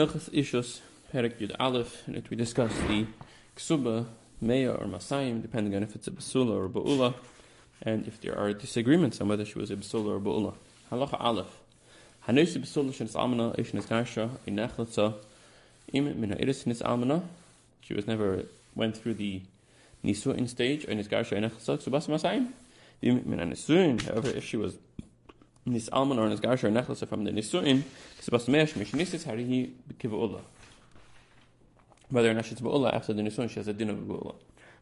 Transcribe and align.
Hilchas 0.00 0.30
Ishus, 0.30 0.80
Perik 1.12 1.36
Yud 1.36 1.54
Aleph, 1.60 2.08
in 2.08 2.14
which 2.14 2.30
we 2.30 2.36
discuss 2.36 2.72
the 2.88 3.04
Ksuba, 3.54 4.06
Meya, 4.42 4.80
or 4.80 4.86
Masayim, 4.86 5.42
depending 5.42 5.76
on 5.76 5.82
if 5.82 5.94
it's 5.94 6.06
a 6.06 6.10
Basula 6.10 6.56
or 6.56 6.70
Ba'ula, 6.70 7.12
and 7.82 8.06
if 8.06 8.18
there 8.22 8.34
are 8.34 8.54
disagreements 8.54 9.20
on 9.20 9.28
whether 9.28 9.44
she 9.44 9.58
was 9.58 9.70
a 9.70 9.76
Basula 9.76 10.16
or 10.16 10.18
Ba'ula. 10.18 10.54
Halacha 10.90 11.20
Aleph. 11.20 11.54
Hanusi 12.26 12.64
Basula 12.64 12.94
Shenis 12.94 13.12
Almana, 13.12 13.58
Ish 13.58 13.74
Nis 13.74 13.84
Garsha, 13.84 14.30
In 14.46 14.58
Im 15.92 16.18
Min 16.18 16.30
Ha'iris 16.30 16.66
Nis 16.66 16.80
Almana. 16.80 17.22
She 17.82 17.92
was 17.92 18.06
never 18.06 18.46
went 18.74 18.96
through 18.96 19.14
the 19.14 19.42
Nisuin 20.02 20.48
stage, 20.48 20.88
or 20.88 20.94
Nis 20.94 21.08
Garsha, 21.08 21.32
In 21.32 21.44
Nechlitza, 21.44 21.76
Ksubas 21.76 22.08
Masayim. 22.08 22.52
Im 23.02 23.22
Min 23.26 23.50
Nisuin, 23.50 24.00
however, 24.00 24.30
if 24.30 24.46
she 24.46 24.56
was 24.56 24.78
this 25.66 25.88
Alman 25.92 26.18
or 26.18 26.28
Nis 26.28 26.40
Garsha 26.40 26.64
or 26.64 26.70
Nechlasa 26.70 27.06
from 27.08 27.24
the 27.24 27.30
Nisuin, 27.30 27.82
Sebastimesh 28.20 28.74
Mishnisis 28.74 29.24
Harihi 29.24 29.72
Kivu'ullah. 29.98 30.40
Whether 32.08 32.30
or 32.30 32.34
not 32.34 32.44
she's 32.44 32.60
after 32.60 33.12
the 33.12 33.22
Nisuin, 33.22 33.48
she 33.48 33.56
has 33.56 33.68
a 33.68 33.72
din 33.72 33.90
of 33.90 33.98
Ba'ullah. 33.98 34.34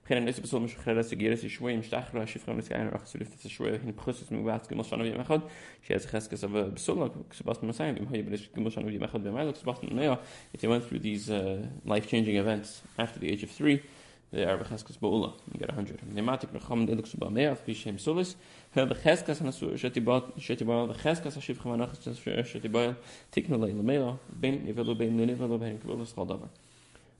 Kennen 0.09 0.27
ist 0.27 0.41
besol 0.41 0.61
mich 0.61 0.75
gerade 0.79 1.05
zu 1.05 1.17
geres 1.17 1.45
ich 1.45 1.55
schwoi 1.55 1.75
im 1.75 1.83
stachra 1.83 2.27
schifra 2.27 2.55
hin 2.55 3.95
khusus 3.95 4.31
mit 4.31 4.43
was 4.43 4.67
gemosh 4.67 4.91
an 4.95 5.03
wie 5.03 5.43
she 5.83 5.93
has 5.93 6.07
khas 6.07 6.31
kes 6.31 6.45
aber 6.45 6.71
besol 6.71 7.11
was 7.45 7.61
man 7.61 7.75
sein 7.75 7.95
im 7.99 8.09
hier 8.09 8.23
bis 8.23 8.51
gemosh 8.55 8.79
an 8.79 8.87
wie 8.87 8.99
machot 8.99 10.23
if 10.55 10.63
you 10.63 10.71
went 10.71 10.83
through 10.89 10.99
these 10.99 11.29
uh, 11.29 11.63
life 11.85 12.09
changing 12.09 12.37
events 12.37 12.81
after 12.97 13.21
the 13.21 13.31
age 13.31 13.43
of 13.43 13.51
3 13.51 13.83
the 14.31 14.47
Arab 14.47 14.67
cheskas 14.67 14.99
Ba'ula, 14.99 15.33
you 15.53 15.59
get 15.59 15.69
100. 15.69 16.03
Nematik 16.15 16.51
Recham 16.51 16.87
and 16.87 17.07
Suba 17.07 17.31
Me'ah, 17.31 17.57
vishem 17.67 17.95
Sulis, 17.99 18.35
Hel 18.73 18.87
V'cheskes 18.87 19.41
Nasur, 19.41 19.73
Sheti 19.73 20.05
Ba'al, 20.05 20.39
Sheti 20.39 20.67
Ba'al, 20.67 20.89
The 20.89 21.03
cheskas 21.03 21.39
Hashiv 21.39 21.57
Chavanachas, 21.57 22.45
Sheti 22.45 22.71
Ba'al, 22.71 22.97
Tiknu 23.33 23.59
Le'i 23.59 23.75
Lamela, 23.75 24.19
Ben 24.31 24.67
Nivelu, 24.67 24.99
Ben 24.99 25.17
Nivelu, 25.17 25.59
Ben 25.59 25.79
Nivelu, 25.79 26.07
Schal 26.07 26.27
Davar. 26.27 26.49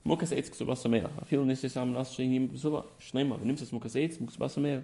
Mukas 0.05 0.31
Eitz 0.35 0.51
Ksuba 0.51 0.75
Sameach, 0.75 1.09
Afil 1.19 1.45
Nisis 1.45 1.75
Am 1.77 1.93
Nas 1.93 2.15
Shenim 2.15 2.47
B'Zula, 2.47 2.85
Shnema, 3.01 3.39
V'nimsis 3.39 3.71
Mukas 3.71 3.95
Eitz, 3.95 4.19
muksuba 4.19 4.39
Ba 4.39 4.45
Sameach, 4.45 4.83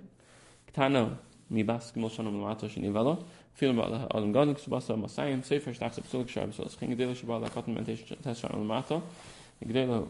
Ktana, 0.74 1.18
Mibas 1.54 1.94
Gimel 1.94 2.10
Shanam 2.10 2.34
Lamato 2.42 2.68
Shenivelo, 2.68 3.24
Film 3.54 3.78
Ba'al 3.78 4.08
Adam 4.10 4.34
Gadlik 4.34 4.60
Suba 4.60 4.82
Sama 4.82 5.08
Sayim, 5.08 5.46
Sefer 5.46 5.72
Shtach 5.72 5.94
Sepsulik 5.94 6.30
Shar 6.30 6.48
B'Sulis, 6.48 6.76
Chingadela 6.76 7.16
Shabal, 7.16 7.48
Lakotan 7.48 7.76
Mentation 7.76 8.18
Teshar 8.18 8.52
Lamato, 8.52 9.04
Gdelo, 9.64 10.10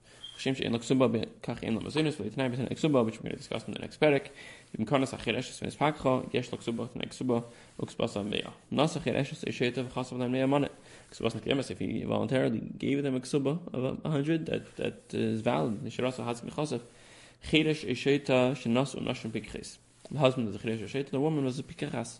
Hashem 0.41 0.55
she'en 0.55 0.73
l'ksuba 0.73 1.07
kach 1.43 1.63
en 1.63 1.77
l'mazinus 1.77 2.19
l'ksuba, 2.19 3.05
which 3.05 3.17
we're 3.17 3.29
going 3.29 3.31
to 3.31 3.37
discuss 3.37 3.63
in 3.67 3.73
the 3.73 3.79
next 3.79 3.99
parak. 3.99 4.29
Ibn 4.73 4.87
konas 4.87 5.13
pakcha, 5.13 6.33
yesh 6.33 6.51
l'ksuba 6.51 6.89
v'ten 6.89 7.01
l'ksuba, 7.03 7.43
uksbas 7.79 8.15
al-meya. 8.17 8.51
Nas 8.71 8.95
manet. 10.49 10.71
Ksubas 11.11 11.69
if 11.69 11.77
he 11.77 12.03
voluntarily 12.03 12.59
gave 12.79 13.03
them 13.03 13.15
a 13.15 13.19
ksuba 13.19 13.59
of 13.71 13.99
a 14.03 14.09
hundred, 14.09 14.47
that, 14.47 14.75
that 14.77 15.13
is 15.13 15.41
valid. 15.41 15.83
M'chasav. 15.83 16.81
Chiresh 17.47 17.85
pikches. 19.31 19.77
The 20.09 20.19
husband 20.19 20.47
of 20.47 20.53
the 20.53 20.59
chiresh 20.59 20.83
e'sheta, 20.83 21.11
the 21.11 21.19
woman 21.19 21.45
was 21.45 21.59
a 21.59 21.63
pikachas. 21.63 22.17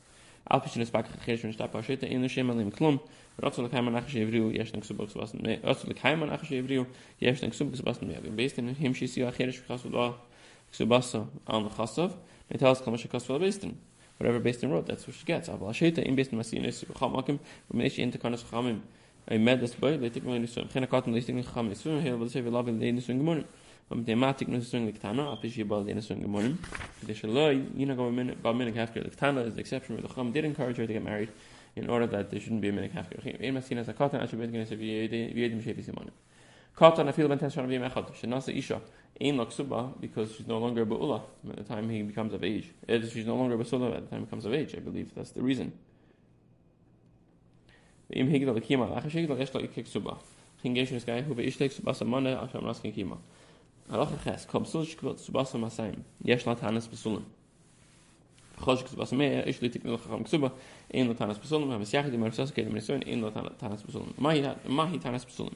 Al 0.50 0.61
pishin 0.61 0.83
es 0.83 0.91
pakach 0.91 1.19
chiresh 1.25 1.45
v'nis 1.45 1.56
tapa 1.56 1.78
e'sheta, 1.78 2.09
in 2.09 2.25
l'shem 2.25 2.50
alim 2.50 2.70
klum. 2.70 3.00
רצו 3.43 3.62
לקיימה 3.62 3.91
נחש 3.91 4.15
יבריאו 4.15 4.50
יש 4.53 4.75
נקסובה 4.75 5.06
כסובסן 5.06 5.38
מי 5.43 5.56
רצו 5.65 5.91
לקיימה 5.91 6.27
נחש 6.27 6.50
יבריאו 6.50 6.84
יש 7.21 7.44
נקסובה 7.44 7.72
כסובסן 7.72 8.06
מי 8.06 8.15
based 8.15 8.54
in 8.54 8.82
him 8.82 8.94
she 8.94 9.16
see 9.16 9.28
אחרת 9.28 9.53
שחסו 9.53 9.88
דו 9.88 10.12
כסובסה 10.72 11.19
על 11.47 11.62
נחסוב 11.62 12.16
נתאלס 12.50 12.81
כמה 12.81 12.99
שכסו 12.99 13.34
על 13.34 13.43
based 13.43 13.62
in 13.62 13.69
whatever 14.21 14.41
based 14.44 14.62
in 14.62 14.66
wrote 14.66 14.91
that's 14.91 15.04
what 15.06 15.25
she 15.25 15.27
gets 15.27 15.50
אבל 15.53 15.71
השייטה 15.71 16.03
אם 16.03 16.15
based 16.19 16.32
in 16.32 16.37
מסינס 16.37 16.84
בכל 16.84 17.09
מקום 17.09 17.37
ומניש 17.71 17.99
אין 17.99 18.10
תקנס 18.10 18.44
חכמים 18.44 18.81
I 19.28 19.38
met 19.38 19.60
this 19.60 19.75
boy, 19.75 19.97
they 19.97 20.09
take 20.09 20.22
me 20.22 20.47
to 20.47 20.65
geen 20.72 20.87
katten, 20.87 21.12
they 21.12 21.21
take 21.21 21.34
me 21.34 21.43
to 21.43 21.75
swim 21.75 22.00
here, 22.00 22.16
but 22.16 22.32
they 22.32 22.43
love 22.43 22.69
in 22.69 22.78
the 22.78 23.00
swing 23.00 23.25
morning. 23.25 23.44
um 23.91 24.06
the 24.06 24.13
matik 24.13 24.47
no 24.47 24.62
swing 24.62 24.85
like 24.85 25.02
tana, 25.02 25.34
up 25.34 25.44
is 25.44 25.57
about 25.59 25.85
the 25.85 26.02
swing 26.02 26.25
morning. 26.29 26.57
The 27.03 27.13
shaloi, 27.13 27.78
you 27.78 27.85
know 27.85 27.96
go 27.96 28.06
a 28.06 28.12
minute, 28.12 28.38
about 28.40 28.56
minute 28.56 28.78
after 28.78 29.03
the 29.03 29.09
tana 29.09 29.41
is 29.41 29.56
the 29.56 29.59
exception 29.59 29.96
where 29.96 30.02
the 30.02 30.07
kham 30.07 30.31
did 30.31 30.46
encourage 30.46 30.78
her 30.78 30.88
to 30.88 30.94
get 30.94 31.03
married. 31.03 31.29
in 31.75 31.90
order 31.90 32.07
that 32.07 32.29
there 32.29 32.40
shouldn't 32.40 32.62
be 32.62 32.69
a 32.69 32.74
minik 32.74 32.91
hafker. 32.91 33.19
Ein 33.41 33.53
masin 33.53 33.78
as 33.78 33.88
a 33.88 33.94
katan 33.94 34.22
asher 34.22 34.38
bet 34.38 34.52
genes 34.52 34.69
v'yedim 34.69 35.63
shefi 35.63 35.84
simon. 35.84 36.12
Katan 36.78 37.07
afil 37.07 37.28
ben 37.28 37.40
ten 37.40 37.50
shana 37.50 37.68
v'yem 37.68 37.90
echad. 37.90 38.12
Shenasa 38.13 38.56
isha 38.56 38.81
ein 39.19 39.38
lo 39.38 39.46
ksuba 39.46 40.00
because 40.00 40.35
she's 40.35 40.47
no 40.47 40.58
longer 40.58 40.81
a 40.81 40.85
ba'ula 40.85 41.22
at 41.50 41.56
the 41.58 41.63
time 41.63 41.90
he 41.90 42.02
becomes 42.02 42.34
of 42.34 42.44
age. 42.44 42.72
She's 42.88 43.25
no 43.25 43.35
longer 43.35 43.56
a 43.56 43.58
basula 43.58 43.96
at 43.96 44.03
the 44.03 44.09
time 44.09 44.19
he 44.19 44.25
becomes 44.25 44.46
of 44.46 44.53
age. 44.53 44.75
I 44.75 44.79
believe 44.79 45.13
that's 45.16 45.31
the 45.31 45.41
reason. 45.41 45.72
Im 48.09 48.28
higdal 48.28 48.62
kima 48.62 48.90
lacha 48.90 49.09
shigdal 49.09 49.40
yesh 49.40 49.53
lo 49.53 49.62
ikik 49.62 49.88
ksuba. 49.88 50.18
King 50.62 50.75
geshin 50.75 50.94
is 50.94 51.06
guy 51.06 51.22
who 51.22 51.34
ve'ishtek 51.34 51.73
subasa 51.73 52.06
mana 52.06 52.35
asham 52.35 52.63
raskin 52.63 52.94
kima. 52.94 53.18
a 53.91 53.97
loch 53.97 54.12
khas 54.24 54.47
kom 54.47 54.66
so 54.66 54.81
ich 54.81 54.97
kurz 54.97 55.25
zu 55.25 55.34
wasser 55.34 55.57
mal 55.57 55.69
sein? 55.69 56.06
Ja 56.24 56.38
schlat 56.40 56.62
hanes 56.62 56.88
besunnen 56.88 57.25
khosh 58.62 58.84
kus 58.84 58.97
was 58.97 59.12
mehr 59.12 59.47
ich 59.47 59.59
litik 59.62 59.84
nur 59.84 60.00
kham 60.00 60.24
kusuba 60.24 60.52
in 60.90 61.07
der 61.07 61.18
tanes 61.18 61.38
besunnen 61.38 61.72
haben 61.72 61.84
sie 61.84 61.97
ja 61.97 62.03
die 62.03 62.18
mal 62.18 62.31
so 62.31 62.46
so 62.46 62.53
gehen 62.53 62.72
mir 62.72 62.81
so 62.81 62.94
in 62.94 63.22
der 63.22 63.57
tanes 63.57 63.84
besunnen 63.84 64.13
mach 64.18 64.34
ich 64.34 64.46
hat 64.46 64.57
mach 64.68 64.91
ich 64.94 65.02
tanes 65.02 65.25
besunnen 65.25 65.56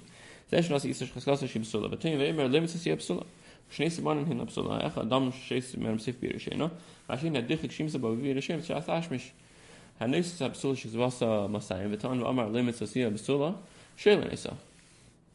selbst 0.49 0.71
was 0.71 0.85
ist 0.85 1.01
das 1.01 1.23
klasse 1.23 1.47
schim 1.47 1.63
so 1.63 1.83
aber 1.85 1.99
tun 1.99 2.19
wir 2.19 2.27
immer 2.27 2.47
limits 2.47 2.75
ist 2.75 2.85
ja 2.85 2.95
besunnen 2.95 3.25
schnis 3.69 4.01
man 4.01 4.25
hin 4.25 4.41
ab 4.41 4.51
so 4.51 4.63
da 4.67 4.81
ja 4.81 4.89
da 4.89 5.19
muss 5.19 5.35
ich 5.49 5.65
sich 5.65 5.77
mir 5.77 5.97
sich 5.99 6.17
bi 6.17 6.27
reschen 6.27 6.57
no 6.57 6.71
was 7.07 7.23
ich 7.23 7.31
nicht 7.31 7.49
dich 7.49 7.75
schim 7.75 7.89
so 7.89 7.99
bi 7.99 8.31
reschen 8.31 8.61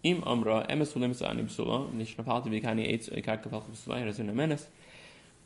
פסולה, 0.01 0.21
שאלה 0.21 0.23
ניסה. 0.23 0.25
אם 0.25 0.31
אמרה, 0.31 0.61
אמס 0.73 0.97
ולמס 0.97 1.21
אני 1.21 1.45
פסולה, 1.45 1.85
נשנפלתי 1.93 2.49
ביקני 2.49 2.93
עץ, 2.93 3.09
עיקר 3.09 3.35
כפל 3.37 3.59
כפסולה, 3.59 4.05
רזון 4.05 4.29
המנס, 4.29 4.69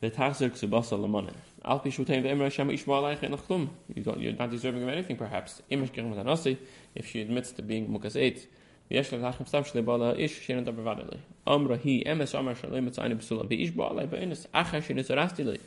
ותחזר 0.04 0.50
כסבסה 0.50 0.96
למונה. 0.96 1.32
Al 1.66 1.80
pi 1.84 1.92
shutein 1.92 2.24
ve'emra 2.24 2.50
shema 2.50 2.72
ishma 2.72 2.94
alayich 3.00 3.24
en 3.24 3.32
nachtum. 3.32 3.68
You're 3.96 4.38
not 4.40 4.50
deserving 4.50 4.84
of 4.84 4.90
anything, 4.90 5.18
perhaps. 5.18 5.62
Imish 5.70 5.92
gerem 5.92 6.10
with 6.10 6.20
anasi, 6.20 6.58
if 6.96 7.06
she 7.06 7.22
admits 7.22 7.52
to 7.52 7.62
being 7.62 7.88
mukas 7.90 8.16
eight. 8.16 8.48
ויש 8.92 9.14
לה 9.14 9.32
תחם 9.32 9.46
סתם 9.46 9.64
שלי 9.64 9.82
בעלה 9.82 10.12
איש 10.12 10.48
שאין 10.48 10.64
דבר 10.64 10.82
ודאי 10.82 11.06
לי. 11.12 11.18
אמרה 11.54 11.76
היא 11.84 12.12
אמס 12.12 12.36
אמר 12.36 12.54
שלא 12.54 12.82
מצאיני 12.82 13.16
בסולה 13.16 13.44
ואיש 13.50 13.72
בעלה 13.72 14.06
באינס 14.06 14.48
אחר 14.52 14.82
שנצרסתי 14.82 15.44
לי. 15.44 15.58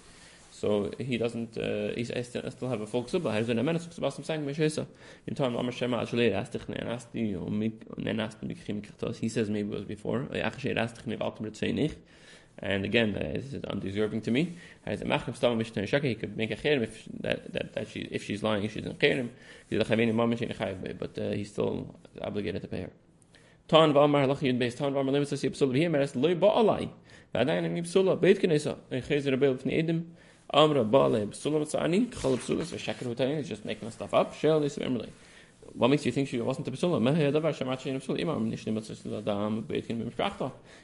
So 0.59 0.89
he 0.97 1.19
doesn't, 1.19 1.55
uh, 1.55 1.93
he 1.93 2.03
still, 2.03 2.49
still 2.49 2.67
have 2.67 2.81
a 2.81 2.87
full 2.87 3.03
ksuba. 3.03 3.31
Here's 3.31 3.47
an 3.49 3.57
amenas 3.57 3.87
ksuba 3.87 4.11
some 4.11 4.23
saying 4.23 4.43
meshesa. 4.43 4.87
In 5.27 5.35
time, 5.35 5.55
Amar 5.55 5.71
Shema 5.71 6.03
Kirtos. 6.03 6.37
He 9.17 9.29
says 9.29 9.51
maybe 9.51 9.71
it 9.71 9.75
was 9.75 9.85
before. 9.85 10.27
And 12.59 12.85
again, 12.85 13.15
uh, 13.15 13.33
this 13.33 13.53
is 13.53 13.61
undeserving 13.65 14.21
to 14.21 14.31
me. 14.31 14.55
He 14.87 16.15
could 16.15 16.35
make 16.35 16.49
a 16.49 16.55
cherem 16.55 16.81
if 16.81 17.07
that, 17.19 17.53
that, 17.53 17.73
that 17.73 17.87
she 17.87 17.99
if 18.09 18.23
she's 18.23 18.41
lying, 18.41 18.67
she's 18.67 18.83
in 18.83 18.95
cherem. 18.95 19.29
But 19.69 21.19
uh, 21.19 21.29
he's 21.33 21.51
still 21.51 21.95
obligated 22.19 22.63
to 22.63 22.67
pay 22.67 22.81
her. 22.81 22.89
Tan 23.67 23.93
v'amar 23.93 24.27
yud 24.27 24.57
beis 24.57 24.75
tan 24.75 24.91
v'amar 24.91 25.95
eres 25.95 26.15
loy 26.15 26.33
ba'alai. 26.33 26.89
V'adayin 27.35 27.65
ani 27.65 27.83
psula 27.83 28.19
beit 28.19 28.39
kenesa. 28.39 28.75
Edim. 28.91 30.05
Amra 30.53 30.83
v'tzani. 30.83 32.07
Kchal 32.09 32.37
psulas 32.37 32.71
v'shakar 32.71 33.13
v'tayin. 33.13 33.37
He's 33.37 33.49
just 33.49 33.65
making 33.65 33.91
stuff 33.91 34.13
up. 34.13 34.33
Shel 34.33 34.61
nisam 34.61 34.83
emrlei. 34.83 35.09
What 35.73 35.89
makes 35.89 36.05
you 36.05 36.11
think 36.13 36.29
she 36.29 36.39
wasn't 36.39 36.67
a 36.67 36.71
beit 36.71 36.79
ken. 39.87 40.11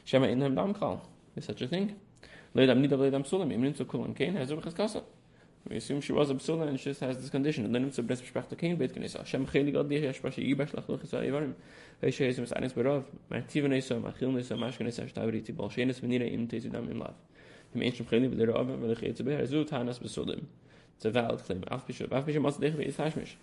Shema 0.03 0.27
inhem 0.27 0.55
dam 0.55 0.73
kal. 0.73 1.01
Is 1.37 1.45
such 1.45 1.61
a 1.61 1.67
thing? 1.67 1.95
Leidam 2.53 2.85
leidam 2.85 3.23
sulam. 3.25 3.51
Im 3.53 3.61
nimtzu 3.61 3.85
kulam 3.85 4.13
kain 4.13 4.35
has 4.35 4.51
a 4.51 4.57
kasa. 4.57 5.01
We 5.69 5.77
assume 5.77 6.01
she 6.01 6.11
was 6.11 6.29
a 6.29 6.33
psula 6.33 6.67
and 6.67 6.77
she 6.77 6.89
just 6.89 6.99
has 6.99 7.17
this 7.17 7.29
condition. 7.29 7.63
And 7.63 7.73
then 7.73 7.85
it's 7.85 7.97
a 7.97 8.03
bres 8.03 8.21
b'shpachta 8.21 8.57
kain 8.57 8.75
beit 8.75 8.93
kenesa. 8.93 9.19
Hashem 9.19 9.45
god 9.45 9.89
dihi 9.89 10.03
hashpashi 10.03 10.43
yibash 10.53 10.71
lach 10.71 10.87
luchis 10.87 11.11
ha'yivarim. 11.11 11.53
Veishe 12.01 12.27
ezim 12.27 12.45
esanis 12.45 12.73
berav. 12.73 13.05
Ma'tiv 13.31 13.63
nesa, 13.63 13.95
ma'chil 14.01 14.33
nesa, 14.33 14.57
ma'ashka 14.57 14.83
nesa, 14.83 15.05
shtavri 15.09 15.41
tibal. 15.41 15.71
Im 15.77 16.47
tezidam 16.49 16.91
im 16.91 16.99
lav. 16.99 17.15
B'sulim. 19.99 20.45
It's 20.95 21.05
a 21.05 21.11
valid 21.11 21.39
claim. 21.39 21.61
Begeres. 21.61 23.35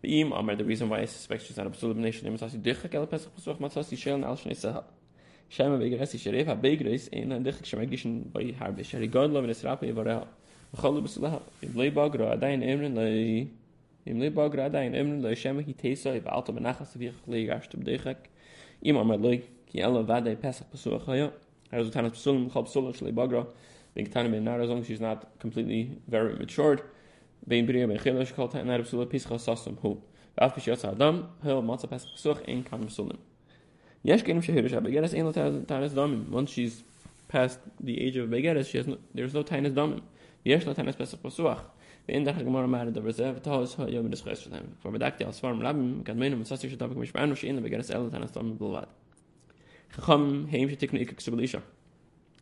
The 0.00 0.22
the 0.54 0.64
reason 0.64 0.88
why 0.88 1.00
I 1.00 1.06
suspect 1.06 1.44
she's 1.44 1.56
not 1.56 1.66
a 1.66 1.70
psul 1.70 1.92
b'nei 1.92 2.14
shleim, 2.14 2.34
is 2.34 2.54
dichak 2.54 2.94
el 2.94 3.08
pesach 3.08 3.32
pasuach 3.36 3.58
matzasi 3.58 3.98
shel 3.98 4.24
al 4.24 4.36
shnei 4.36 4.52
sahal. 4.52 4.84
Shema 5.48 5.76
begeres 5.76 6.14
is 6.14 6.22
sheref 6.22 6.46
ha-begres 6.46 7.08
in 7.08 7.32
a 7.32 7.40
dichak 7.40 7.64
shemagishin 7.64 8.32
by 8.32 8.44
harbe. 8.44 8.84
Shari 8.84 9.08
god 9.08 9.32
lo 9.32 9.42
bagra 11.90 12.38
adayin 12.38 12.62
emrin 12.62 13.48
im 14.08 14.20
liba 14.20 14.48
grada 14.48 14.80
in 14.82 14.94
emn 14.94 15.22
le 15.22 15.34
shem 15.34 15.62
ki 15.62 15.74
tesa 15.74 16.14
i 16.16 16.20
balt 16.20 16.46
ben 16.54 16.64
nachas 16.64 16.96
vi 16.96 17.10
khli 17.10 17.46
gashst 17.48 17.76
be 17.78 17.84
dikh 17.84 18.16
im 18.82 18.96
am 18.96 19.10
le 19.24 19.38
ki 19.68 19.80
ela 19.80 20.02
vade 20.02 20.36
pesach 20.42 20.70
pesach 20.72 21.04
khaya 21.06 21.32
er 21.72 21.84
zut 21.84 21.94
hanas 21.94 22.12
psulm 22.12 22.50
khob 22.50 22.68
sulm 22.68 22.92
shle 22.92 23.12
bagra. 23.12 23.46
Bin 23.94 24.06
tan 24.06 24.30
ben 24.30 24.44
nar 24.44 24.60
as 24.60 24.68
long 24.68 24.82
she's 24.84 25.00
not 25.00 25.26
completely 25.38 25.98
very 26.08 26.34
matured. 26.34 26.82
Bin 27.46 27.66
bria 27.66 27.86
ben 27.86 27.98
khilash 27.98 28.32
kalt 28.34 28.54
an 28.54 28.70
arab 28.70 28.86
sulm 28.86 29.08
pesach 29.08 29.32
sasam 29.32 29.78
hu. 29.80 30.00
Af 30.36 30.54
bi 30.54 30.60
shot 30.60 30.84
adam 30.84 31.28
hel 31.42 31.62
matza 31.62 31.88
pesach 31.88 32.10
pesach 32.14 32.40
in 32.48 32.62
kan 32.64 32.86
psulm 32.88 33.18
yesh 34.02 34.22
kenim 34.22 34.42
shehirish 34.42 34.76
aber 34.76 34.90
geras 34.90 35.12
in 35.14 35.26
tanas 35.66 35.92
damen 35.92 36.28
once 36.30 36.50
she's 36.50 36.82
past 37.28 37.58
the 37.80 38.00
age 38.00 38.16
of 38.16 38.28
begeres 38.28 38.70
she 38.70 38.78
has 38.78 38.86
no, 38.86 38.98
there's 39.14 39.34
no 39.34 39.42
tanas 39.42 39.74
damen 39.74 40.00
yesh 40.44 40.64
no 40.66 40.74
tanas 40.74 40.96
pesach 40.96 41.22
pesach 41.22 41.58
ואין 42.07 42.23
דרך 42.23 42.37
הגמור 42.37 42.63
אמר 42.63 42.89
דבר 42.89 43.11
זה, 43.11 43.31
ותהוס 43.35 43.79
היום 43.79 44.05
בדסחס 44.05 44.37
שלהם. 44.39 44.63
כבר 44.81 44.91
בדקתי 44.91 45.23
על 45.23 45.31
ספרם 45.31 45.61
רבים, 45.61 46.01
קדמנו 46.03 46.37
מצאתי 46.37 46.69
שדבק 46.69 46.95
משפענו 46.95 47.35
שאין 47.35 47.55
לבגרס 47.55 47.91
אלו 47.91 48.09
טיינס 48.09 48.31
דומים 48.31 48.57
בלבד. 48.57 48.83
חכם 49.93 50.45
הם 50.51 50.69
שתקנו 50.69 50.99
איקה 50.99 51.15
כסוב 51.15 51.33
אלישה. 51.33 51.59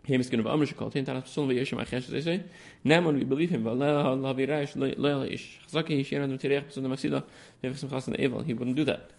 Him 0.04 0.20
is 0.20 0.32
going 0.32 0.40
to 0.40 0.44
be 0.44 0.50
Amr 0.50 0.66
Shekal, 0.66 0.92
Tin 0.92 1.06
Tanas 1.06 1.26
Pesul, 1.26 1.46
V'yeshim 1.46 1.80
Achesh, 1.80 2.08
they 2.08 2.22
say, 2.22 2.44
Naman, 2.84 3.14
we 3.20 3.24
believe 3.24 3.52
him, 3.52 3.64
V'aleh 3.64 4.20
ha'virash, 4.24 4.76
le'el 4.76 5.32
ish. 5.32 5.60
Chazaki, 5.68 6.00
Yishir, 6.00 6.24
and 6.24 6.40
Tirech, 6.40 6.66
Pesul, 6.66 6.82
Masida, 6.86 7.24
V'yechim 7.64 7.88
Chas, 7.88 8.08
and 8.08 8.18
Evel, 8.18 8.44
he 8.44 8.56
wouldn't 8.56 8.76
do 8.76 8.84
that. 8.84 9.12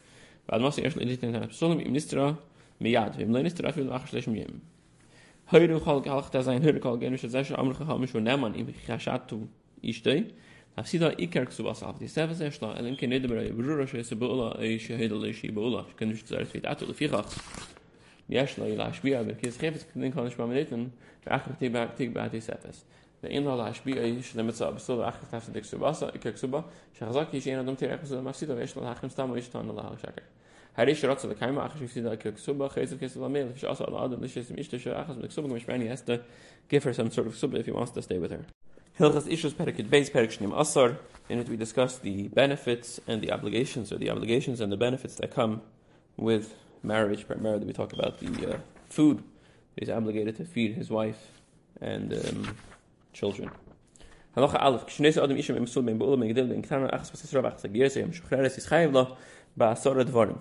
V'ad 0.51 0.61
Masi, 0.61 0.83
Yesh, 0.83 0.95
Le'edit, 0.95 1.21
Tin 1.21 1.33
Tanas 1.33 1.51
Pesul, 1.51 1.81
Im 1.87 1.95
Nistra, 1.95 2.37
Miyad, 2.81 3.17
V'im 3.17 3.31
Le 3.31 3.45
Nistra, 3.45 3.69
Afil, 3.69 3.87
Achesh, 3.91 4.11
Le'shem 4.11 4.37
Yim. 4.37 4.61
Heute 5.53 5.79
chal 5.85 6.01
galach 6.01 6.31
da 6.31 6.43
sein 6.43 6.63
heute 6.63 6.81
kal 6.81 6.97
genish 6.97 7.29
ze 7.29 7.55
amr 7.55 7.75
kham 7.75 8.07
shu 8.07 8.21
naman 8.21 8.55
im 8.57 8.67
khashatu 9.77 9.93
ishtay 9.93 10.33
afsida 10.77 11.13
iker 11.19 11.47
ksu 11.47 11.65
was 11.65 11.83
auf 11.83 11.99
die 11.99 12.09
selbe 12.09 12.35
sehr 12.35 12.51
schla 12.51 12.75
elen 12.79 12.97
ken 12.97 13.11
ned 13.11 13.29
ber 13.29 13.43
brura 13.53 13.87
she 13.87 14.03
se 14.03 14.15
bola 14.15 14.57
e 14.61 14.79
shahid 14.79 15.13
le 15.13 15.33
shi 15.33 15.51
bola 15.51 15.87
ken 15.97 16.11
ich 16.11 16.25
zart 16.25 16.47
fit 16.47 16.65
atul 16.65 16.95
fi 16.95 17.09
khach 17.09 17.39
יש 18.29 18.59
לו 18.59 18.77
להשפיע 18.77 19.23
וכיס 19.27 19.59
חפץ 19.59 19.85
כדין 19.93 20.13
כל 20.13 20.27
נשמע 20.27 20.47
מניתן 20.47 20.87
ואחר 21.27 21.53
תיק 21.59 21.73
תיק 21.95 22.11
בעתי 22.11 22.41
ספס 22.41 22.85
ואין 23.23 23.45
לו 23.45 23.57
להשפיע 23.57 24.03
איש 24.03 24.37
למצוא 24.37 24.71
בסוד 24.71 24.99
ואחר 24.99 25.19
תפסד 25.19 25.53
דיק 25.53 25.65
סובסה 25.65 26.09
איקר 26.15 26.33
כסובה 26.33 26.61
שחזק 26.99 27.29
יש 27.33 27.49
אין 27.49 27.59
אדם 27.59 27.75
תירח 27.75 28.01
בסוד 28.03 28.19
המפסידו 28.19 28.57
ויש 28.57 28.77
לו 28.77 28.85
להחם 28.85 29.09
סתם 29.09 29.31
ואיש 29.31 29.49
תענו 29.49 29.77
לה 29.77 29.83
שקר 29.99 30.23
הרי 30.77 30.95
שרוצה 30.95 31.29
לקיימה 31.29 31.67
אחר 31.67 31.79
שפסידה 31.79 32.11
איקר 32.11 32.33
כסובה 32.33 32.69
חייזר 32.69 32.99
כסף 32.99 33.21
למיל 33.21 33.47
שעשה 33.57 33.85
על 33.89 33.95
האדם 33.95 34.23
לשס 34.25 34.51
עם 34.51 34.59
אישתו 34.59 34.79
שאחר 34.79 35.13
בכסובה 35.13 35.49
גם 35.49 35.57
משמעני 35.57 35.93
has 35.93 35.97
to 35.97 36.13
give 36.71 36.85
her 36.85 36.93
some 36.93 37.17
sort 37.17 37.27
of 37.27 37.35
ksuba 37.35 37.59
if 37.59 37.67
he 37.67 37.73
wants 37.73 37.91
to 37.91 38.03
stay 38.03 38.19
with 38.19 38.31
her 38.31 38.45
Hilchas 39.00 39.28
Ishus 39.28 39.54
Perikid 39.54 39.90
Beis 39.90 40.10
Perik 40.10 40.36
Shnim 40.36 40.60
Asar. 40.60 40.98
In 41.30 41.38
it 41.38 41.48
we 41.48 41.56
discuss 41.56 42.00
the 42.00 42.30
benefits 42.30 43.00
and 43.06 43.22
the 43.22 43.32
obligations, 43.32 43.92
or 43.92 44.00
the 44.00 44.10
obligations 44.10 44.60
and 44.60 44.72
the 44.72 44.78
benefits 44.78 45.14
that 45.18 45.30
come 45.30 45.62
with 46.16 46.56
marriage, 46.82 47.28
primarily 47.28 47.68
we 47.68 47.74
talk 47.74 47.94
about 47.94 48.20
the 48.20 48.56
uh, 48.56 48.58
food 48.90 49.24
he's 49.76 49.92
obligated 49.92 50.36
to 50.38 50.46
feed 50.46 50.74
his 50.74 50.90
wife 50.90 51.32
and 51.80 52.12
um, 52.12 52.58
children. 53.14 53.52
Halacha 54.36 54.60
Aleph, 54.60 54.88
Kshnes 54.88 55.24
Adam 55.24 55.38
Ishim 55.38 55.60
Emsul 55.60 55.86
Ben 55.86 56.00
Be'ulam 56.00 56.18
Megdil 56.18 56.50
Ben 56.50 56.64
Ketana 56.64 56.92
Achas 56.92 57.12
Pasas 57.12 57.36
Rav 57.36 57.54
Achas 57.54 57.66
Agir 57.66 57.86
Seyam 57.86 58.12
Shuchreres 58.12 58.58
Yischayev 58.58 58.94
Lo 58.94 59.16
Ba'asora 59.60 60.06
Dvarim 60.06 60.40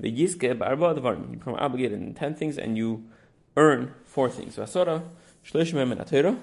Ve'yizke 0.00 0.56
Ba'arba 0.56 0.98
Dvarim 0.98 1.30
You 1.30 1.36
become 1.36 1.56
obligated 1.56 2.00
in 2.00 2.14
ten 2.14 2.34
things 2.34 2.56
and 2.56 2.78
you 2.78 3.04
earn 3.54 3.92
four 4.06 4.30
things. 4.30 4.56
Ba'asora 4.56 5.02
Shlish 5.44 5.74
Mem 5.74 5.92
En 5.92 5.98
Atera 5.98 6.38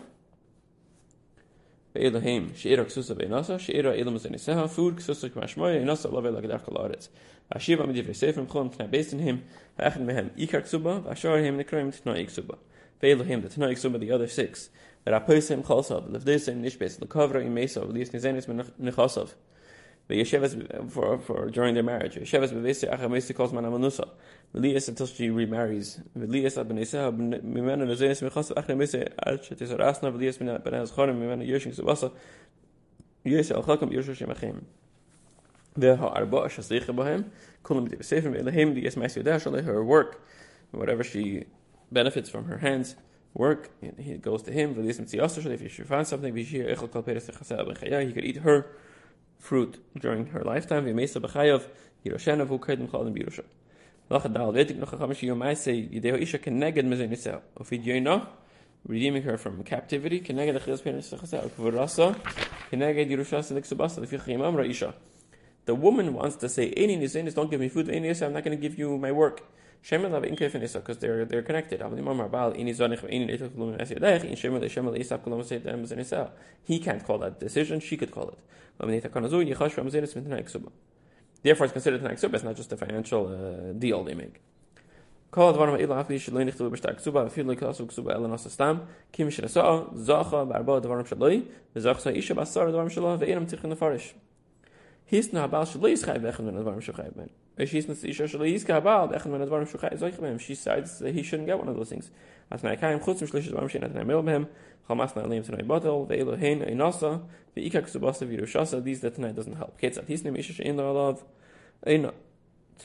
Ve'elohim 1.96 2.56
She'ira 2.56 2.86
Ksusa 2.86 3.16
Ve'nasa 3.16 3.60
She'ira 3.60 3.98
Elam 3.98 4.18
Zeniseha 4.18 4.70
Food 4.70 4.98
Ksusa 4.98 5.30
Kmashmoya 5.30 5.82
Enasa 5.82 6.12
Lave 6.12 6.32
Lagedach 6.34 6.66
Kalaretz 6.66 7.08
Ashiva 7.54 7.86
mit 7.86 7.96
divrei 7.96 8.16
sefer 8.16 8.42
mchon 8.42 8.72
kna 8.74 8.90
based 8.90 9.14
him, 9.14 9.44
v'achad 9.78 10.02
mehem 10.02 10.32
ikar 10.36 10.64
ksuba, 10.64 11.04
v'ashar 11.04 11.44
him 11.44 11.60
nekroim 11.60 11.94
t'noi 11.94 12.26
ksuba. 12.26 12.58
Ve'elu 13.00 13.24
him 13.24 13.42
the 13.44 13.50
t'noi 13.50 13.74
ksuba, 13.74 14.00
the 14.00 14.12
other 14.12 14.28
six. 14.28 14.70
V'rapoisem 15.06 15.64
chalsav, 15.64 16.12
l'vdesem 16.12 16.60
nishbes, 16.60 17.00
l'kovra 17.00 17.44
imesav, 17.46 17.94
l'yis 17.94 18.10
nizenis 18.10 18.48
the 20.08 20.22
Yeshevas 20.22 20.92
for, 20.92 21.18
for 21.18 21.50
during 21.50 21.74
their 21.74 21.84
marriage. 21.84 22.16
Yeshevas 22.16 22.54
bevesi 22.54 22.88
acha 22.88 23.36
calls 23.36 23.52
man 23.52 23.64
amanusa. 23.64 24.08
Velias 24.54 24.88
until 24.88 25.08
she 25.08 25.32
remarries. 25.32 26.00
Velias 26.16 26.60
ab 26.60 26.70
benesa 26.70 27.12
mimena 27.12 27.86
nazenis 27.86 28.22
mechasa 28.22 28.54
acha 28.54 28.76
bevesi 28.76 29.12
ad 29.18 29.42
shetisar 29.42 29.80
asna 29.80 30.14
velias 30.14 30.38
ben 30.38 30.74
az 30.76 30.92
chorim 30.92 31.20
mimena 31.20 31.48
yershin 31.48 31.76
subasa 31.76 32.12
yesh 33.24 33.50
al 33.50 33.64
chakam 33.64 33.92
yershu 33.92 34.16
shemachim. 34.16 34.64
V'ha'arba 35.80 36.46
shasicha 36.50 36.96
b'hem 36.96 37.26
kulam 37.64 37.90
divesefim 37.90 38.46
The 38.46 38.52
diyes 38.52 38.96
mas 38.96 39.16
yodash 39.16 39.52
alei 39.52 39.64
her 39.64 39.84
work 39.84 40.22
whatever 40.70 41.04
she 41.04 41.46
benefits 41.92 42.30
from 42.30 42.46
her 42.46 42.60
hands 42.60 42.96
work 43.34 43.72
it 43.82 44.22
goes 44.22 44.44
to 44.44 44.52
him 44.52 44.76
v'lias 44.76 45.00
mitziyasu 45.02 45.46
if 45.48 45.72
she 45.74 45.82
finds 45.82 46.10
something 46.10 46.34
v'shir 46.34 46.74
echol 46.74 46.92
kal 46.92 47.02
peres 47.02 47.28
he 47.28 48.14
could 48.14 48.24
eat 48.24 48.38
her 48.38 48.68
fruit 49.46 49.78
during 49.98 50.26
her 50.28 50.44
lifetime. 50.44 50.86
V'meisa 50.86 51.22
b'chayav 51.22 51.64
yiroshena 52.04 52.46
v'ukedim 52.48 52.90
chalim 52.90 53.14
b'yirusha. 53.16 53.44
Lachat 54.10 54.34
dal 54.34 54.52
v'etik 54.52 54.78
noch 54.78 54.92
ha'chamish 54.92 55.24
isha 56.22 56.40
keneged. 56.40 57.42
Ofid 57.60 58.28
redeeming 58.88 59.24
her 59.24 59.38
from 59.38 59.64
captivity, 59.64 60.20
keneged 60.20 60.60
kvurasa, 60.60 62.16
keneged 62.72 63.10
yirusha 63.10 63.40
subasa, 63.44 64.70
isha. 64.70 64.94
The 65.66 65.74
woman 65.74 66.14
wants 66.14 66.36
to 66.38 66.50
say, 66.50 66.72
Eini 66.72 67.00
nisenis, 67.00 67.34
don't 67.34 67.50
give 67.50 67.60
me 67.60 67.70
food, 67.70 67.88
Eini 67.88 68.22
I'm 68.24 68.34
not 68.34 68.44
going 68.44 68.56
to 68.56 68.62
give 68.62 68.78
you 68.78 68.98
my 69.00 69.12
work. 69.12 69.42
Shemen 69.83 70.11
lav 70.13 70.25
in 70.25 70.37
kefin 70.37 70.63
isa, 70.63 70.81
because 70.81 70.99
they're, 70.99 71.25
they're 71.25 71.43
connected. 71.43 71.81
He 76.63 76.79
can't 76.79 77.05
call 77.07 77.19
that 77.19 77.41
decision, 77.41 77.81
she 77.81 77.97
could 77.97 78.11
call 78.11 78.29
it. 78.29 78.39
Therefore, 81.43 81.65
it's 81.65 81.73
considered 81.73 82.03
an 82.03 82.11
exuba, 82.15 82.35
it's 82.35 82.45
not 82.45 82.57
just 82.57 82.73
a 82.73 82.77
financial 82.77 83.27
uh, 83.27 83.73
deal 83.73 84.05
they 84.05 84.15
make. 84.15 84.41
כל 85.31 85.49
הדברים 85.49 85.75
האלה 85.75 86.01
אף 86.01 86.11
איש 86.11 86.29
לא 86.29 86.45
נכתבו 86.45 86.71
בשטר 86.71 86.95
כסובה, 86.95 87.27
אפילו 87.27 87.49
לא 87.49 87.53
יכנסו 87.53 87.89
כסובה 87.89 88.15
אלא 88.15 88.29
נוסע 88.29 88.49
סתם, 88.49 88.79
כי 89.13 89.25
מי 89.25 89.31
שנשא, 89.31 89.81
זכה 89.95 90.45
בארבע 90.45 90.77
הדברים 90.77 91.07
שלו, 91.07 91.27
וזכה 91.77 92.11
אישה 92.11 92.35
בעשר 92.35 92.69
הדברים 92.69 92.91
שלו, 92.91 93.17
ואינם 93.19 93.47
צריכים 93.47 93.71
לפרש. 93.71 94.15
his 95.06 95.32
na 95.32 95.48
bal 95.48 95.66
shlo 95.66 95.90
is 95.90 96.04
khayb 96.04 96.22
ekhn 96.22 96.46
men 96.46 96.56
advarim 96.56 96.82
shokhayb 96.82 97.16
men 97.16 97.30
es 97.58 97.72
his 97.72 97.88
na 97.88 97.94
isha 97.94 98.24
shlo 98.24 98.52
is 98.52 98.64
ka 98.64 98.80
bal 98.80 99.10
ekhn 99.10 99.28
men 99.28 99.48
advarim 99.48 99.68
shokhayb 99.70 100.00
zoykh 100.00 100.20
men 100.20 100.38
she 100.40 100.54
decides 100.54 101.00
that 101.00 101.14
he 101.14 101.22
shouldn't 101.22 101.48
get 101.48 101.58
one 101.58 101.68
of 101.68 101.76
those 101.76 101.90
things. 101.90 102.12
As 102.52 102.64
na 102.64 102.76
kaim 102.76 103.00
khutz 103.00 103.22
mit 103.22 103.30
shlish 103.30 103.52
advarim 103.52 103.70
shinat 103.70 103.94
na 103.94 104.04
mel 104.04 104.24
behem 104.24 104.48
khamas 104.90 105.16
na 105.16 105.26
lim 105.26 105.44
tnay 105.44 105.66
bottle 105.66 106.06
ve 106.06 106.20
elo 106.20 106.36
hein 106.36 106.64
ein 106.64 106.78
nasa 106.78 107.22
ve 107.56 107.70
ikak 107.70 107.92
tonight 109.16 109.36
doesn't 109.36 109.56
help. 109.56 109.80
Kids 109.80 109.98
at 109.98 110.08
his 110.08 110.24
name 110.24 110.36
isha 110.36 110.62
in 110.64 110.78
the 110.78 110.84
love 110.84 111.24
ein 111.86 112.12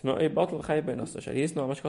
tnay 0.02 0.32
bottle 0.32 0.62
khayb 0.62 0.86
ben 0.86 0.98
nasa 0.98 1.20
shar 1.22 1.32
his 1.32 1.56
no 1.56 1.66
mach 1.66 1.80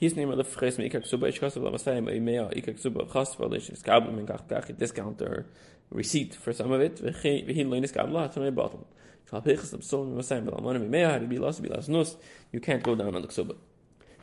his 0.00 0.16
name 0.16 0.30
of 0.30 0.46
fres 0.48 0.78
me 0.78 0.88
ikak 0.88 1.06
suba? 1.06 1.26
Ba 1.30 1.70
masay 1.70 2.02
me 2.02 2.18
me 2.18 2.32
ikak 2.32 2.80
suba? 2.80 3.04
Khas 3.04 3.36
for 3.36 3.50
this 3.50 3.68
skabel 3.68 4.14
men 4.14 4.24
gach 4.24 4.48
gach 4.48 4.76
discounter 4.78 5.44
receipt 5.90 6.34
for 6.34 6.54
some 6.54 6.72
of 6.72 6.80
it. 6.80 7.02
We 7.02 7.12
hin 7.52 7.68
loines 7.68 7.92
kabla 7.92 8.24
at 8.24 8.36
my 8.38 8.48
bottom. 8.48 8.86
So 9.30 9.42
pechs 9.42 9.70
the 9.70 9.82
son 10.22 10.44
but 10.46 10.62
money 10.62 10.78
me 10.78 11.00
had 11.00 11.28
be 11.28 11.38
lost 11.38 11.62
be 11.62 11.68
lost 11.68 11.90
nus. 11.90 12.16
You 12.50 12.60
can't 12.60 12.82
go 12.82 12.94
down 12.94 13.14
on 13.14 13.20
the 13.20 13.28
ksuba. 13.28 13.56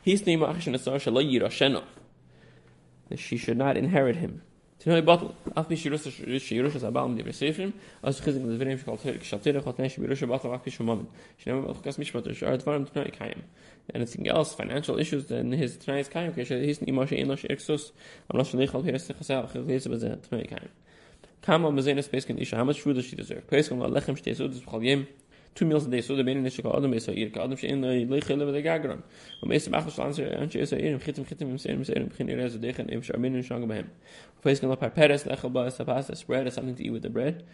His 0.02 0.26
name 0.26 0.40
achshin 0.40 0.74
asar 0.74 0.96
shala 0.96 1.22
yira 1.24 1.46
shena 1.46 1.84
that 3.08 3.20
she 3.20 3.36
should 3.36 3.56
not 3.56 3.76
inherit 3.76 4.16
him 4.16 4.42
to 4.80 4.90
know 4.90 5.02
bottle 5.02 5.34
af 5.56 5.68
mich 5.68 5.84
shirus 5.84 6.06
shirus 6.46 6.74
as 6.76 6.82
abam 6.82 7.16
di 7.16 7.22
resefim 7.22 7.72
as 8.02 8.20
khizing 8.20 8.46
the 8.46 8.56
very 8.56 8.72
difficult 8.72 9.02
to 9.02 9.12
shatir 9.18 9.60
khot 9.62 9.78
nesh 9.78 9.96
birush 9.96 10.26
bottle 10.28 10.52
af 10.54 10.64
pish 10.64 10.78
she 10.78 11.50
never 11.50 11.62
got 11.62 11.82
kas 11.82 11.98
mich 11.98 12.14
matter 12.14 12.34
shart 12.34 12.62
farm 12.62 12.86
to 12.86 12.94
know 12.94 13.10
kaim 13.10 13.42
anything 13.94 14.28
else 14.28 14.54
financial 14.54 14.98
issues 14.98 15.26
then 15.26 15.52
his 15.52 15.76
tonight's 15.76 16.08
kaim 16.08 16.30
okay 16.30 16.44
his 16.44 16.80
name 16.82 16.96
moshe 16.96 17.18
enosh 17.18 17.44
exos 17.50 17.92
i'm 18.30 18.38
not 18.38 18.46
sure 18.46 18.60
khol 18.66 18.82
se 18.84 19.14
khasa 19.14 19.50
khizes 19.50 19.86
bezet 19.86 20.28
tonight 20.28 20.48
kaim 20.48 20.68
Kama 21.42 21.70
mazena 21.70 22.02
space 22.02 22.26
isha. 22.28 22.56
How 22.56 22.64
much 22.64 22.80
food 22.80 22.96
does 22.96 23.04
she 23.06 23.16
deserve? 23.16 23.44
La 23.50 23.58
lechem 23.88 24.16
shtei 24.18 24.36
sudus 24.36 24.62
b'chol 24.62 24.84
yem. 24.84 25.06
Two 25.54 25.66
meals 25.66 25.86
a 25.86 25.90
day. 25.90 26.00
So 26.00 26.14
the 26.14 26.24
bein 26.24 26.44
nisha 26.44 26.62
ka 26.62 26.76
adam 26.76 26.94
esa 26.94 27.12
ir 27.12 27.30
ka 27.30 27.44
adam 27.44 27.56
shein 27.56 27.80
la 27.82 27.88
leiche 27.88 28.36
lebe 28.36 28.52
de 28.52 28.62
gagron. 28.62 29.02
Um 29.42 29.52
esa 29.52 29.70
bachas 29.70 29.92
shlan 29.92 30.14
se 30.14 30.24
an 30.24 30.48
she 30.48 30.60
esa 30.60 30.76
irim 30.76 31.00
chitim 31.00 31.26
chitim 31.26 31.42
im 31.42 31.56
serim 31.56 31.84
serim 31.84 32.12
b'chin 32.12 32.30
ir 32.30 32.38
eza 32.40 32.58
dechen 32.58 32.92
im 32.92 33.02
shar 33.02 33.16
minin 33.16 33.44
shang 33.44 33.66
behem. 33.66 33.86
Pesach 34.42 34.64
la 34.64 34.76
par 34.76 34.90
peres 34.90 35.24
lechel 35.24 35.52
ba 35.52 35.66
esa 35.66 35.84
pasta 35.84 36.14
spread 36.14 36.46
as 36.46 36.54
something 36.54 36.74
to 36.74 36.84
eat 36.84 36.90
with 36.90 37.02
the 37.02 37.10
bread. 37.10 37.44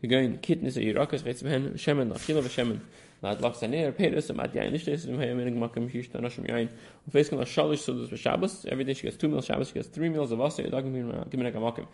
Again, 0.00 0.38
kitnis 0.38 0.76
a 0.76 0.80
yirakas 0.80 1.24
reitz 1.24 1.42
behen, 1.42 1.74
shemen, 1.74 2.12
achila 2.12 2.40
v'shemen. 2.40 2.78
Lad 3.20 3.40
lach 3.40 3.58
zaner, 3.58 3.92
peres, 3.92 4.30
am 4.30 4.38
ad 4.38 4.54
yain 4.54 4.72
ishtes, 4.72 5.08
am 5.08 5.18
haya 5.18 5.34
minig 5.34 5.58
makam 5.58 5.90
shish 5.90 6.08
tan 6.12 6.22
asham 6.22 6.46
yain. 6.48 6.68
Und 7.04 7.12
feis 7.12 7.28
kan 7.28 7.40
a 7.40 7.44
shalish 7.44 7.82
sudas 7.82 8.08
v'shabbos, 8.08 8.64
every 8.66 8.84
day 8.84 8.94
she 8.94 9.02
gets 9.02 9.16
two 9.16 9.26
meals 9.26 9.46
Shabbos, 9.46 9.66
she 9.66 9.74
gets 9.74 9.88
three 9.88 10.08
meals 10.08 10.30
of 10.30 10.40
asa, 10.40 10.62
yadagim 10.62 10.92
gimin 11.28 11.48
a 11.48 11.58
makam. 11.58 11.88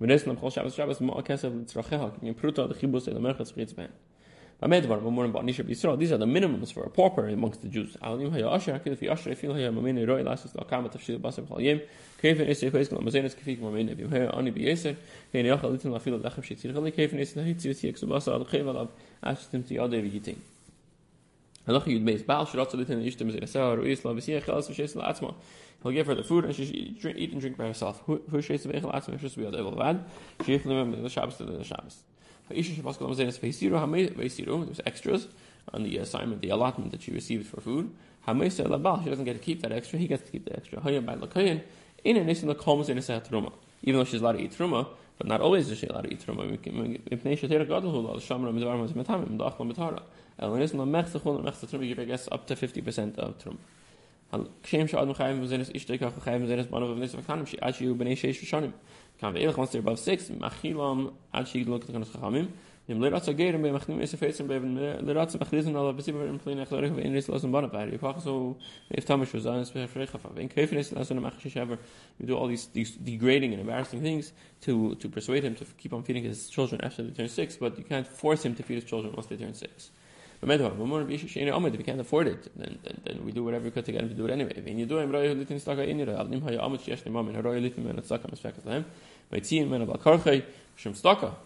V'nes 0.00 0.26
lam 0.26 0.38
chol 0.38 0.50
Shabbos 0.50 0.74
Shabbos, 0.74 1.02
ma'a 1.02 1.22
kesav 1.22 1.52
l'tzracheha, 1.54 2.18
gin 2.22 2.34
pruta 2.34 2.66
d'chibus 2.66 3.08
el 3.08 3.18
amerchatz 3.18 3.54
reitz 3.54 3.74
behen. 3.74 3.90
These 4.62 4.84
are 4.84 6.18
the 6.18 6.26
minimums 6.26 6.72
for 6.72 6.82
a 6.82 6.90
pauper 6.90 7.28
amongst 7.28 7.62
the 7.62 7.68
Jews. 7.68 7.96
He'll 8.02 8.18
give 25.92 26.06
her 26.06 26.14
the 26.14 26.22
food 26.22 26.44
and 26.44 26.54
she 26.54 26.94
should 27.00 27.16
eat 27.16 27.32
and 27.32 27.40
drink 27.40 27.56
by 27.56 27.66
herself. 27.66 28.02
Who 28.06 28.20
Shabbos 32.49 32.97
to 32.97 33.07
the 33.07 33.31
Shabbos. 33.31 34.65
There's 34.67 34.81
extras 34.85 35.27
on 35.73 35.83
the 35.83 35.97
assignment, 35.97 36.41
the 36.41 36.49
allotment 36.49 36.91
that 36.91 37.01
she 37.01 37.11
received 37.11 37.47
for 37.47 37.61
food. 37.61 37.91
She 38.27 38.33
doesn't 38.33 39.23
get 39.25 39.33
to 39.33 39.39
keep 39.39 39.61
that 39.61 39.71
extra, 39.71 39.99
he 39.99 40.07
gets 40.07 40.23
to 40.23 40.31
keep 40.31 40.45
the 40.45 40.55
extra. 40.55 40.79
Even 42.07 42.27
though 42.27 44.03
she's 44.03 44.21
allowed 44.21 44.33
to 44.33 44.41
eat 44.41 44.51
truma, 44.51 44.87
but 45.17 45.27
not 45.27 45.41
always 45.41 45.69
is 45.69 45.77
she 45.77 45.87
allowed 45.87 46.03
to 46.03 46.11
eat 46.11 46.25
truma. 46.25 46.49
You 51.87 51.95
guess 52.05 52.27
up 52.31 52.47
to 52.47 52.55
50% 52.55 53.17
of 53.17 53.37
truma. 53.37 53.57
כשם 54.63 54.87
שאדם 54.87 55.13
חיים 55.13 55.41
בזנס 55.41 55.69
אשתו 55.75 55.93
כך 56.01 56.23
חיים 56.23 56.43
בזנס 56.43 56.65
בנו 56.65 56.85
ובנס 56.85 57.15
וקטנים 57.15 57.45
שעד 57.45 57.73
שיהיו 57.73 57.95
בני 57.95 58.15
שש 58.15 58.43
ושונים. 58.43 58.71
Kan 59.20 59.34
we 59.34 59.46
once 59.46 59.70
they're 59.70 59.80
above 59.80 59.98
six, 59.98 60.28
machilam 60.30 61.12
ad 61.34 61.44
shigdol 61.44 61.78
ketakan 61.78 62.06
chachamim. 62.06 62.48
Geirim 62.88 63.64
on. 70.24 70.38
In. 70.38 70.58
You 72.18 72.26
do 72.26 72.36
all 72.36 72.46
these, 72.48 72.66
these 72.66 72.90
degrading 72.92 73.52
and 73.52 73.60
embarrassing 73.60 74.02
things 74.02 74.32
to 74.62 74.94
to 74.96 75.08
persuade 75.08 75.44
him 75.44 75.54
to 75.54 75.64
keep 75.78 75.92
on 75.92 76.02
feeding 76.02 76.24
his 76.24 76.48
children 76.48 76.80
after 76.82 77.02
they 77.04 77.10
turn 77.10 77.28
six, 77.28 77.56
but 77.56 77.78
you 77.78 77.84
can't 77.84 78.08
force 78.08 78.44
him 78.44 78.56
to 78.56 78.62
feed 78.64 78.74
his 78.76 78.84
children 78.84 79.14
once 79.14 79.26
they 79.26 79.36
turn 79.36 79.54
six. 79.54 79.90
We 80.42 80.56
can't 80.56 82.00
afford 82.00 82.26
it, 82.26 82.50
then, 82.56 82.78
then, 82.82 83.00
then 83.04 83.24
we 83.26 83.32
do 83.32 83.44
whatever 83.44 83.64
we 83.64 83.70
could 83.70 83.84
to 83.84 83.92
get 83.92 84.00
him 84.00 84.08
to 84.08 84.14
do 84.14 84.24
it 84.24 84.30
anyway. 84.30 84.54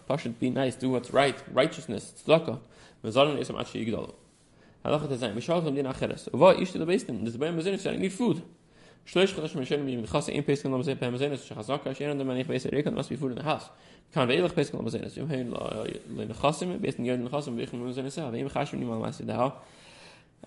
Pashat 0.09 0.39
be 0.39 0.49
nice, 0.49 0.75
do 0.75 0.89
what's 0.91 1.11
right, 1.11 1.35
righteousness, 1.51 2.13
staka. 2.25 2.59
Mezalan 3.03 3.37
esam 3.37 3.59
achi 3.59 3.85
yigdalo. 3.85 4.13
Halachat 4.85 5.11
ish 6.61 6.71
to 6.71 7.89
I 7.89 7.95
need 7.97 8.13
food. 8.13 8.41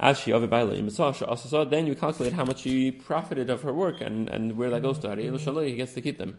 As 0.00 0.18
she 0.18 0.32
over 0.32 0.46
by 0.46 0.62
then 1.64 1.86
you 1.86 1.94
calculate 1.94 2.32
how 2.32 2.44
much 2.44 2.60
she 2.60 2.90
profited 2.92 3.50
of 3.50 3.62
her 3.62 3.72
work 3.72 4.00
and 4.00 4.28
and 4.28 4.56
where 4.56 4.70
that 4.70 4.82
goes 4.82 4.98
to 5.00 5.08
he 5.70 5.76
gets 5.76 5.94
to 5.94 6.00
keep 6.00 6.18
them 6.18 6.38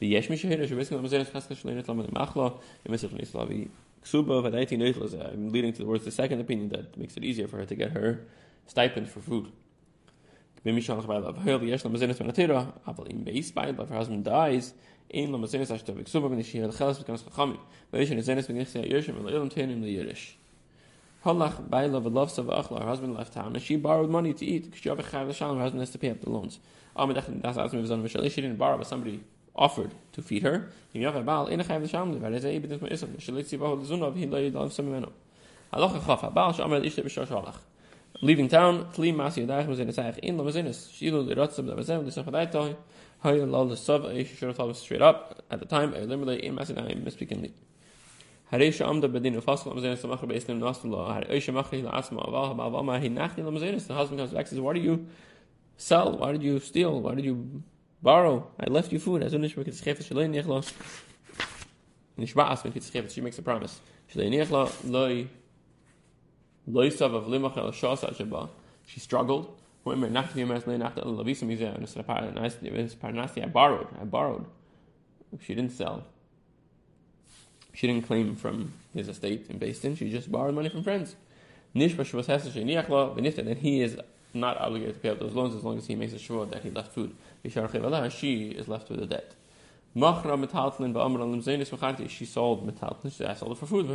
besen 0.00 1.02
mazenes 1.02 1.30
khas 1.30 1.46
khas 1.48 1.64
lenet 1.64 1.88
lo 1.88 1.94
mach 1.94 2.36
lo 2.36 2.60
i 2.86 2.90
mesel 2.90 3.12
ni 3.12 3.24
slavi 3.24 3.68
ksuba 4.04 4.42
va 4.42 4.50
daiti 4.50 4.78
neutral 4.78 5.08
i'm 5.32 5.50
leading 5.50 5.72
to 5.72 5.98
the 5.98 6.10
second 6.10 6.40
opinion 6.40 6.68
that 6.68 6.96
makes 6.96 7.16
it 7.16 7.24
easier 7.24 7.48
for 7.48 7.58
her 7.58 7.66
to 7.66 7.74
get 7.74 7.92
her 7.92 8.20
stipend 8.66 9.08
for 9.08 9.20
food. 9.20 9.50
But 10.64 10.74
her 10.74 10.82
husband 10.82 11.24
dies 14.24 14.74
hel 15.14 15.28
khalas 15.28 17.04
kan 17.06 17.16
khami 17.16 17.58
ve 17.92 18.00
yesh 18.00 18.10
ne 18.10 18.22
zenes 18.22 18.46
ben 18.46 18.56
yesh 18.56 18.74
yesh 18.74 19.08
men 19.08 19.24
lo 19.24 19.30
yom 19.30 19.48
tenim 19.48 19.80
le 19.80 19.88
yerish 19.88 20.34
Halach 21.24 21.68
Baila 21.68 22.00
Velovsa 22.00 22.44
Vachla, 22.44 22.80
her 22.80 22.86
husband 22.86 23.14
left 23.14 23.32
town, 23.32 23.54
and 23.54 23.62
she 23.62 23.74
borrowed 23.74 24.08
money 24.08 24.32
to 24.32 24.46
eat 24.46 24.72
she 24.80 24.88
her 24.88 24.96
husband 24.96 25.80
has 25.80 25.90
to 25.90 25.98
pay 25.98 26.10
up 26.10 26.20
the 26.20 26.30
loans. 26.30 26.60
She 26.96 28.40
didn't 28.40 28.56
borrow, 28.56 28.78
but 28.78 28.86
somebody 28.86 29.24
offered 29.58 29.90
to 30.12 30.22
feed 30.22 30.42
her. 30.42 30.70
Leaving 38.22 38.48
town, 38.48 38.86
should 44.24 44.48
have 44.48 44.56
thought 44.56 44.76
straight 44.76 45.02
up. 45.02 45.44
At 45.50 45.58
the 45.60 45.66
time, 45.66 45.92
zenes. 53.58 53.86
The 53.86 53.94
husband 53.94 54.18
comes 54.18 54.30
back 54.30 54.40
and 54.40 54.48
says, 54.48 54.60
"Why 54.60 54.72
did 54.72 54.84
you 54.84 55.06
sell? 55.76 56.16
Why 56.16 56.32
did 56.32 56.42
you 56.42 56.58
steal? 56.60 57.00
Why 57.00 57.14
did 57.14 57.24
you 57.24 57.62
borrow? 58.02 58.50
I 58.58 58.68
left 58.68 58.92
you 58.92 58.98
food. 58.98 59.22
As 59.22 59.32
soon 59.32 59.44
as. 59.44 59.52
She 59.52 59.60
makes 63.20 63.38
a 63.38 63.42
promise. 63.42 63.80
She 68.86 69.00
struggled. 69.00 69.54
And. 69.84 70.16
I 72.38 73.46
borrowed. 73.46 73.88
I 74.00 74.04
borrowed. 74.04 74.46
She 75.40 75.54
didn't 75.54 75.72
sell. 75.72 76.04
She 77.74 77.86
didn't 77.86 78.06
claim 78.06 78.34
from 78.34 78.72
his 78.94 79.08
estate 79.08 79.46
in 79.48 79.58
Basin. 79.58 79.94
She 79.94 80.10
just 80.10 80.32
borrowed 80.32 80.54
money 80.54 80.68
from 80.68 80.82
friends. 80.82 81.14
Then 81.74 81.88
he 83.60 83.82
is 83.82 83.98
not 84.34 84.58
obligated 84.58 84.94
to 84.94 85.00
pay 85.00 85.10
up 85.10 85.20
those 85.20 85.34
loans 85.34 85.54
as 85.54 85.64
long 85.64 85.78
as 85.78 85.86
he 85.86 85.94
makes 85.94 86.12
a 86.12 86.18
sure 86.18 86.44
that 86.46 86.62
he 86.62 86.70
left 86.70 86.92
food. 86.92 87.14
She 87.42 88.48
is 88.50 88.68
left 88.68 88.88
with 88.90 89.02
a 89.02 89.06
debt. 89.06 89.34
Machra 89.96 90.36
metaltlin 90.36 90.92
ba'amr 90.92 91.18
machanti. 91.18 92.08
She 92.08 92.24
sold 92.24 92.66
metaltlin. 92.66 93.10
She 93.10 93.24
sold 93.34 93.52
it 93.52 93.58
for 93.58 93.66
food. 93.66 93.86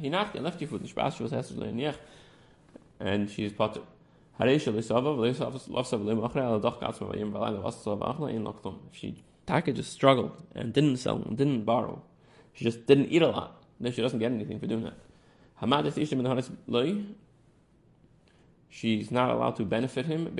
He 0.00 0.08
knocked 0.08 0.36
it, 0.36 0.42
left 0.42 0.60
you 0.60 0.66
food. 0.66 0.82
Nishbash 0.82 1.20
was 1.20 1.32
hesed 1.32 1.56
le'niach. 1.56 1.96
And 3.00 3.30
she 3.30 3.44
is 3.44 3.52
potter. 3.52 3.82
Hareisha 4.40 4.72
l'machra 4.72 6.42
al 6.42 6.60
doch 6.60 6.80
gatzma 6.80 7.08
v'yim 7.14 8.64
in. 8.64 8.78
She 8.92 9.22
Taka 9.46 9.72
just 9.72 9.92
struggled 9.92 10.32
and 10.56 10.72
didn't 10.72 10.96
sell 10.96 11.22
and 11.22 11.38
didn't 11.38 11.62
borrow. 11.64 12.02
She 12.52 12.64
just 12.64 12.84
didn't 12.86 13.06
eat 13.06 13.22
a 13.22 13.28
lot. 13.28 13.62
Then 13.78 13.92
she 13.92 14.02
doesn't 14.02 14.18
get 14.18 14.32
anything 14.32 14.58
for 14.58 14.66
doing 14.66 14.82
that. 14.82 14.98
Hamad 15.62 15.86
is 15.86 15.94
ishim 15.94 16.18
in 16.18 16.56
loy. 16.66 17.04
She's 18.68 19.10
not 19.10 19.30
allowed 19.30 19.56
to 19.56 19.64
benefit 19.64 20.06
him. 20.06 20.36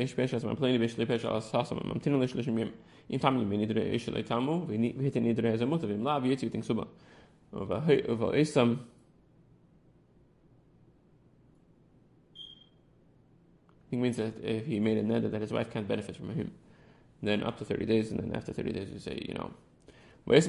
He 13.88 13.96
means 13.96 14.16
that 14.16 14.44
if 14.44 14.66
he 14.66 14.80
made 14.80 14.98
a 14.98 15.02
nether 15.02 15.28
that 15.28 15.40
his 15.40 15.52
wife 15.52 15.70
can't 15.70 15.86
benefit 15.86 16.16
from 16.16 16.34
him, 16.34 16.50
then 17.22 17.42
up 17.42 17.56
to 17.58 17.64
30 17.64 17.86
days, 17.86 18.10
and 18.10 18.20
then 18.20 18.34
after 18.34 18.52
30 18.52 18.72
days 18.72 18.90
you 18.92 18.98
say, 18.98 19.24
you 19.26 19.34
know, 19.34 19.52
she 20.28 20.40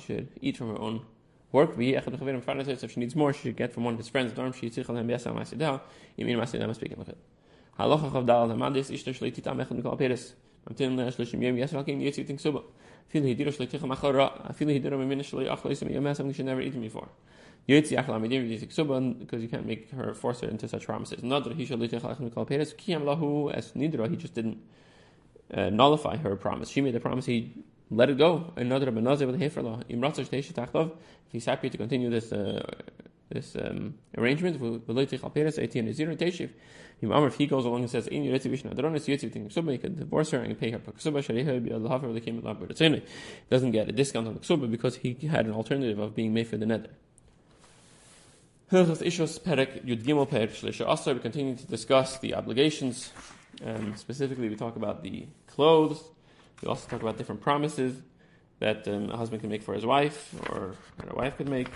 should 0.00 0.28
eat 0.40 0.56
from 0.56 0.68
her 0.70 0.80
own 0.80 1.04
work. 1.52 1.74
If 1.78 2.92
she 2.92 3.00
needs 3.00 3.16
more, 3.16 3.32
she 3.32 3.48
should 3.48 3.56
get 3.56 3.72
from 3.72 3.84
one 3.84 3.94
of 3.94 3.98
his 3.98 4.08
friends. 4.08 4.32
Dorm 4.32 4.52
she 4.52 4.70
tichal 4.70 4.96
hem 4.96 5.08
yasa 5.08 5.32
masidah. 5.34 5.80
Yimin 6.18 6.36
masidah 6.36 6.74
speaking 6.74 6.98
like 6.98 7.08
it. 7.08 7.18
Halacha 7.78 8.10
chav 8.10 8.26
dal 8.26 8.48
hamadis 8.48 8.90
ishta 8.90 9.14
shlei 9.14 9.32
titam 9.34 9.64
echad 9.64 9.80
mikol 9.80 9.98
peres. 9.98 10.34
Yitzi 10.68 12.26
think 12.26 12.40
suba. 12.40 12.62
Feel 13.08 13.22
he 13.22 13.34
did 13.34 13.48
a 13.48 13.52
shlei 13.52 13.68
ticham 13.68 13.94
achara. 13.94 14.48
I 14.48 14.52
feel 14.52 14.68
he 14.68 14.78
did 14.78 14.92
a 14.92 14.96
mimin 14.96 15.20
shlei 15.20 15.46
achla 15.48 15.70
isim 15.70 15.90
yem 15.90 16.04
yasam 16.04 16.34
should 16.34 16.46
never 16.46 16.60
eat 16.60 16.74
me 16.74 16.88
before. 16.88 17.08
Yitzi 17.68 17.96
achla 17.96 18.20
midim 18.20 18.48
yitzi 18.48 18.72
suba 18.72 19.00
because 19.00 19.42
you 19.42 19.48
can't 19.48 19.66
make 19.66 19.90
her 19.90 20.14
force 20.14 20.40
her 20.40 20.48
into 20.48 20.68
such 20.68 20.86
promises. 20.86 21.22
Not 21.22 21.44
that 21.44 21.54
he 21.54 21.64
echad 21.64 21.78
mikol 21.78 22.48
peres. 22.48 22.74
Lahu 22.74 23.52
as 23.52 23.72
nidra 23.72 24.10
he 24.10 24.16
just 24.16 24.34
didn't 24.34 24.58
uh, 25.54 25.70
nullify 25.70 26.16
her 26.16 26.34
promise. 26.36 26.68
She 26.68 26.80
made 26.80 26.94
the 26.94 27.00
promise 27.00 27.26
he 27.26 27.52
let 27.90 28.10
it 28.10 28.18
go. 28.18 28.52
Another 28.56 28.90
benazir 28.90 29.26
with 29.26 29.40
shteish 29.40 30.52
tachtov. 30.52 30.90
If 31.26 31.32
he's 31.32 31.44
happy 31.44 31.70
to 31.70 31.76
continue 31.76 32.10
this 32.10 32.32
uh, 32.32 32.64
this 33.28 33.56
um, 33.56 33.94
arrangement, 34.16 34.60
v'loitich 34.60 35.22
al 35.22 35.30
peres 35.30 35.58
eitin 35.58 35.92
zero 35.92 36.14
teshiv. 36.14 36.50
If 37.00 37.34
he 37.34 37.46
goes 37.46 37.64
along 37.64 37.80
and 37.80 37.90
says, 37.90 38.06
"In 38.06 38.24
your 38.24 38.38
vishna 38.38 38.74
adronis 38.74 39.06
yitziv 39.06 39.32
thing 39.32 39.48
ksuba," 39.48 39.72
he 39.72 39.78
can 39.78 39.96
divorce 39.96 40.30
her 40.30 40.40
and 40.40 40.58
pay 40.58 40.70
her 40.70 40.78
ksuba. 40.78 41.24
Shariha 41.24 41.62
be 41.62 41.70
al 41.72 41.80
hafer 41.80 42.08
lekim 42.08 42.42
lav 42.42 42.58
b'ratzene. 42.58 43.02
Doesn't 43.50 43.72
get 43.72 43.88
a 43.88 43.92
discount 43.92 44.26
on 44.26 44.34
the 44.34 44.40
ksuba 44.40 44.70
because 44.70 44.96
he 44.96 45.14
had 45.28 45.46
an 45.46 45.52
alternative 45.52 45.98
of 45.98 46.14
being 46.14 46.32
made 46.32 46.46
for 46.46 46.56
the 46.56 46.66
nether. 46.66 46.90
Hilchas 48.72 49.00
Ishos 49.00 49.38
Perek 49.40 49.84
Yud 49.84 50.02
Gimel 50.02 50.28
Perek 50.28 50.50
Shlisha 50.50 50.90
Asar. 50.90 51.14
We 51.14 51.20
continue 51.20 51.54
to 51.54 51.66
discuss 51.66 52.18
the 52.18 52.34
obligations. 52.34 53.12
and 53.62 53.96
specifically, 53.96 54.48
we 54.48 54.56
talk 54.56 54.74
about 54.74 55.04
the 55.04 55.26
clothes, 55.46 56.02
we 56.62 56.68
also 56.68 56.88
talk 56.88 57.02
about 57.02 57.16
different 57.18 57.40
promises 57.40 58.02
that 58.60 58.86
um, 58.88 59.10
a 59.10 59.16
husband 59.16 59.40
can 59.42 59.50
make 59.50 59.62
for 59.62 59.74
his 59.74 59.84
wife 59.84 60.34
or 60.48 60.74
that 60.98 61.12
a 61.12 61.14
wife 61.14 61.36
could 61.36 61.48
make. 61.48 61.68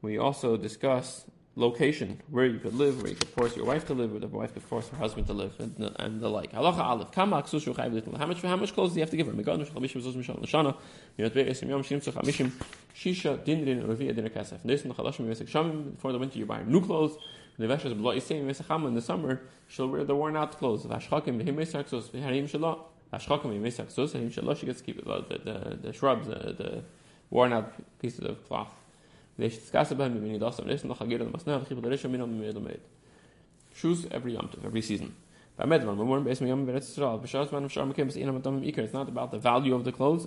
We 0.00 0.18
also 0.18 0.56
discuss 0.56 1.24
location, 1.54 2.20
where 2.30 2.46
you 2.46 2.58
could 2.58 2.74
live, 2.74 3.02
where 3.02 3.10
you 3.10 3.16
could 3.16 3.28
force 3.28 3.54
your 3.56 3.66
wife 3.66 3.86
to 3.86 3.94
live, 3.94 4.10
where 4.10 4.20
the 4.20 4.26
wife 4.26 4.54
could 4.54 4.62
force 4.62 4.88
her 4.88 4.96
husband 4.96 5.26
to 5.26 5.32
live, 5.34 5.54
and 5.58 5.76
the, 5.76 6.02
and 6.02 6.20
the 6.20 6.28
like. 6.28 6.52
Halacha 6.52 6.78
aleph. 6.78 7.14
How 7.14 7.26
much, 7.26 7.52
how 7.52 8.56
much 8.56 8.74
clothes 8.74 8.92
do 8.92 8.96
you 8.96 9.02
have 9.02 9.10
to 9.10 9.16
give 9.16 9.26
her? 9.26 9.32
Shisha 12.94 13.44
din 13.44 13.64
din 13.64 13.82
ravia 13.82 14.14
din 14.14 14.28
kasef. 14.28 14.62
This 14.64 14.82
in 14.82 14.88
the 14.88 14.94
shamim. 14.94 15.98
For 15.98 16.12
the 16.12 16.18
winter, 16.18 16.38
you 16.38 16.46
buy 16.46 16.58
her 16.58 16.64
new 16.64 16.80
clothes. 16.84 17.16
The 17.58 17.66
veshes 17.66 17.94
b'lo 17.94 18.16
yisayim 18.16 18.46
yisacham. 18.46 18.86
In 18.86 18.94
the 18.94 19.02
summer, 19.02 19.42
she'll 19.68 19.88
wear 19.88 20.04
the 20.04 20.16
worn 20.16 20.36
out 20.36 20.58
clothes. 20.58 20.84
Vashchakim 20.84 21.42
v'him 21.42 21.56
yisaksos 21.56 22.10
v'harim 22.10 22.50
shalah. 22.50 22.80
Ashchakim 23.12 23.52
Yimesak 23.52 23.90
Sus, 23.90 24.14
and 24.14 24.30
Shalosh, 24.30 24.64
gets 24.64 24.80
keep 24.80 25.04
the, 25.04 25.24
the, 25.44 25.78
the 25.82 25.92
shrubs, 25.92 26.28
the, 26.28 26.34
the 26.34 26.82
worn 27.30 27.52
out 27.52 27.72
pieces 28.00 28.24
of 28.24 28.46
cloth. 28.48 28.68
Shoes 33.74 34.06
every 34.10 34.34
yom 34.34 34.50
every 34.64 34.82
season. 34.82 35.14
It's 35.58 35.68
not 38.94 39.08
about 39.08 39.30
the 39.30 39.38
value 39.38 39.74
of 39.74 39.84
the 39.84 39.92
clothes. 39.92 40.26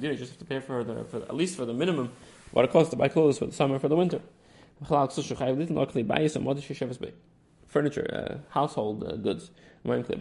Diri. 0.00 0.16
Just 0.16 0.30
have 0.30 0.38
to 0.38 0.44
pay 0.44 0.60
for 0.60 0.84
the 0.84 1.04
for 1.04 1.16
at 1.16 1.34
least 1.34 1.56
for 1.56 1.64
the 1.64 1.72
minimum 1.72 2.10
what 2.54 2.64
it 2.64 2.70
costs 2.70 2.90
to 2.90 2.96
buy 2.96 3.08
clothes 3.08 3.38
for 3.38 3.46
the 3.46 3.52
summer 3.52 3.80
for 3.80 3.88
the 3.88 3.96
winter. 3.96 4.20
Furniture, 7.66 8.06
uh, 8.14 8.36
household 8.54 9.02
uh, 9.02 9.16
goods. 9.16 9.50
Er 9.86 9.96
has 9.96 10.08
to 10.08 10.16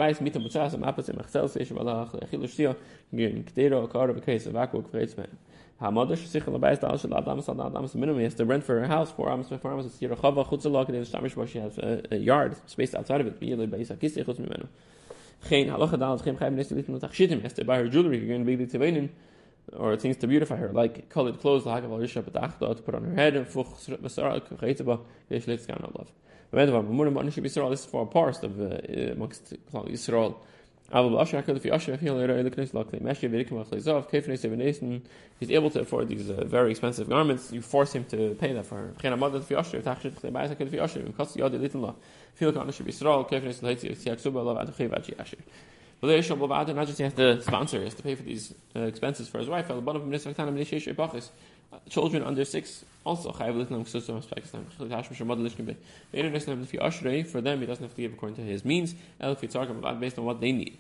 rent 8.46 8.64
for 8.64 8.80
her 8.80 8.88
house 8.88 9.14
lok 9.18 10.90
in 10.90 10.96
stamish 11.06 11.50
she 11.50 11.60
has 11.60 11.78
a, 11.78 12.02
a 12.12 12.16
yard 12.18 12.56
space 12.66 12.96
outside 12.96 13.22
of 13.22 13.28
it 13.28 13.40
be 13.40 13.54
khutz 14.24 14.40
mimenu. 14.40 14.68
Halacha 15.70 16.00
dal 16.00 16.18
geen 16.18 16.36
geheim 16.36 16.56
neste 16.56 16.72
lit 16.72 16.90
mit 16.90 17.02
achshitim 17.02 17.42
has 17.44 17.54
to 17.54 17.64
buy 17.64 17.78
her 17.78 17.88
jewelry 17.88 18.20
the 18.66 18.80
or 19.72 19.96
things 19.96 20.18
to 20.18 20.28
beautify 20.28 20.58
her, 20.58 20.70
like 20.70 21.10
colored 21.10 21.40
clothes, 21.40 21.66
like 21.66 21.84
to 21.84 22.82
put 22.84 22.96
on 22.96 23.04
her 23.04 23.16
head, 23.16 23.36
and 23.36 23.48
this 23.48 23.68
is 27.80 27.86
for 27.86 28.02
a 28.02 28.06
part 28.06 28.44
of 28.44 28.62
uh, 28.62 28.78
amongst 29.12 29.54
Yisrael. 29.74 30.36
He's 35.40 35.50
able 35.50 35.70
to 35.72 35.80
afford 35.80 36.08
these 36.10 36.30
uh, 36.30 36.46
very 36.46 36.70
expensive 36.72 37.10
garments. 37.10 37.52
You 37.52 37.62
force 37.62 37.94
him 37.94 38.06
to 38.06 38.36
pay 38.36 38.54
that 38.54 38.66
for 38.66 38.76
her. 38.76 38.94
Not 46.04 46.88
just 46.88 46.98
he 46.98 47.04
has 47.04 47.14
to 47.14 47.42
sponsor, 47.42 47.78
he 47.78 47.86
has 47.86 47.94
to 47.94 48.04
pay 48.04 48.16
for 48.16 48.24
these 48.24 48.54
uh, 48.76 48.82
expenses 48.82 49.30
for 49.30 49.40
his 49.40 49.48
wife. 49.48 49.72
Uh, 49.72 49.80
children 51.90 52.24
under 52.24 52.44
six 52.46 52.84
also 53.06 53.32
for 53.32 53.42
them 53.42 53.60
he 57.60 57.66
doesn't 57.66 57.84
have 57.84 57.96
to 57.96 58.02
give 58.02 58.14
according 58.14 58.36
to 58.36 58.42
his 58.44 58.66
means. 58.66 58.96
Based 59.20 59.56
on 60.20 60.26
what 60.26 60.42
they 60.42 60.52
need. 60.52 60.78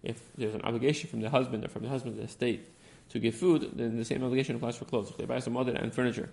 If 0.00 0.20
there's 0.36 0.54
an 0.54 0.62
obligation 0.62 1.10
from 1.10 1.20
the 1.20 1.30
husband 1.30 1.64
or 1.64 1.68
from 1.68 1.82
the 1.82 1.88
husband 1.88 2.14
of 2.14 2.22
the 2.22 2.28
state 2.28 2.68
to 3.10 3.18
give 3.18 3.34
food, 3.34 3.72
then 3.74 3.96
the 3.96 4.04
same 4.04 4.22
obligation 4.22 4.54
applies 4.54 4.76
for 4.76 4.84
clothes. 4.84 5.10
Buy 5.10 5.40
some 5.40 5.54
mother 5.54 5.72
and 5.72 5.92
furniture. 5.92 6.30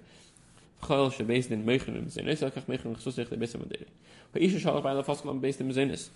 Chol 0.82 1.12
shebeis 1.12 1.48
din 1.48 1.66
meichen 1.66 1.96
im 1.96 2.10
Sinnes, 2.10 2.42
kach 2.42 2.68
meichen 2.68 2.96
chsus 2.96 3.16
dich 3.16 3.30
lebes 3.30 3.56
amadere. 3.56 3.88
But 4.32 4.42
Isha 4.42 4.60
shalach 4.60 4.84
by 4.84 4.94
the 4.94 5.04
Faskel 5.04 5.40
based 5.40 5.62
in 5.62 5.72
Sinnes. 5.74 6.10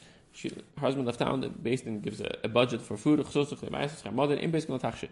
Her 0.43 0.49
husband 0.79 1.07
left 1.07 1.19
town, 1.19 1.41
the 1.41 1.49
based 1.49 1.85
in 1.85 2.01
gives 2.01 2.21
a, 2.21 2.37
a 2.43 2.47
budget 2.47 2.81
for 2.81 2.97
food, 2.97 3.19
chsus 3.19 3.49
dich 3.49 3.59
lebes, 3.59 4.01
her 4.01 4.11
mother 4.11 4.35
in 4.35 4.51
based 4.51 4.69
on 4.69 4.79
tachshit. 4.79 5.09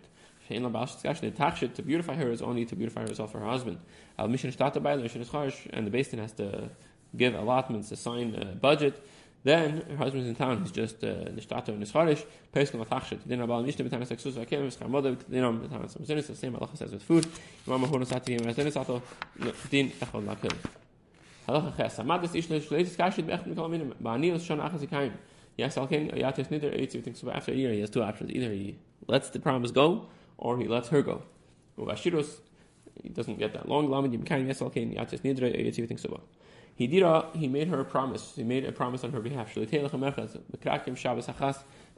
Shein 0.50 0.62
la 0.62 0.70
bash 0.70 0.96
tkash, 0.96 1.20
the 1.20 1.32
tachshit 1.32 1.74
to 1.76 1.82
beautify 1.82 2.16
her 2.16 2.32
is 2.32 2.42
only 2.42 2.66
to 2.66 2.76
beautify 2.76 3.02
herself 3.02 3.32
for 3.32 3.40
her 3.40 3.48
husband. 3.48 3.80
Al 4.18 4.28
mission 4.28 4.52
shtata 4.52 4.82
by 4.82 4.96
the 4.96 5.04
is 5.04 5.58
and 5.72 5.88
the 5.88 5.92
based 5.92 6.12
has 6.12 6.32
to 6.34 6.70
give 7.16 7.34
allotments, 7.34 7.92
assign 7.92 8.36
a 8.36 8.46
budget, 8.56 9.02
then 9.48 9.82
her 9.90 9.96
husband's 9.96 10.28
in 10.28 10.36
town, 10.36 10.62
he's 10.62 10.72
just 10.72 11.04
uh, 11.04 11.08
the 11.08 11.42
shtato 11.42 11.70
in 11.70 11.80
his 11.80 11.92
charish, 11.92 12.26
peskin 12.54 12.84
latachshit. 12.84 13.20
Then 13.26 13.40
Abal 13.40 13.64
Mishta 13.66 13.88
b'tan 13.88 14.06
sexus 14.06 14.34
v'akelim 14.34 14.68
v'schar 14.68 14.90
mother, 14.90 15.16
then 15.30 15.44
on 15.46 15.60
b'tan 15.62 15.86
samzinis, 15.90 16.28
the 16.28 16.36
same 16.36 16.58
says 16.74 16.92
with 16.92 17.04
food. 17.04 17.26
Din 17.66 17.80
echol 19.92 20.24
lakil. 20.26 20.54
Halacha 21.48 21.78
ches, 21.78 21.98
ba'anil 24.02 24.40
shon. 24.46 25.12
Yes, 25.56 25.76
alken, 25.76 26.14
yatis 26.14 26.48
nidr, 26.50 27.04
thinks 27.04 27.24
after 27.24 27.52
a 27.52 27.56
year, 27.56 27.72
he 27.72 27.80
has 27.80 27.90
two 27.90 28.04
options. 28.04 28.30
Either 28.32 28.52
he 28.52 28.78
lets 29.08 29.30
the 29.30 29.40
promise 29.40 29.72
go, 29.72 30.08
or 30.38 30.58
he 30.58 30.68
lets 30.68 30.90
her 30.90 31.02
go. 31.02 31.24
Uvashirus, 31.80 32.42
he 33.02 33.10
doesn't 33.10 33.40
get 33.40 33.54
that 33.54 33.68
long. 33.70 33.90
Lamed 33.90 34.14
yes, 34.14 34.60
alken, 34.60 34.94
yatis 34.96 35.22
nidr, 35.22 35.88
thinks 35.88 36.06
he 36.78 36.86
did 36.86 37.02
a, 37.02 37.26
he 37.34 37.48
made 37.48 37.68
her 37.70 37.80
a 37.80 37.86
promise. 37.86 38.34
He 38.36 38.44
made 38.44 38.64
a 38.64 38.72
promise 38.72 39.04
on 39.04 39.12
her 39.12 39.20
behalf. 39.20 39.52
Shabbos 39.52 39.66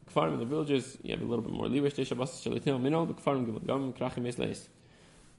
kfarim 0.10 0.34
in 0.34 0.40
the 0.40 0.46
villages, 0.46 0.98
you 1.04 1.12
have 1.12 1.22
a 1.22 1.26
little 1.26 1.44
bit 1.44 1.52
more 1.52 1.68
leeway. 1.68 1.90
Shabbos 1.90 2.32
minol. 2.46 3.06
The 3.06 3.14
kfarim 3.14 4.40
leis. 4.40 4.70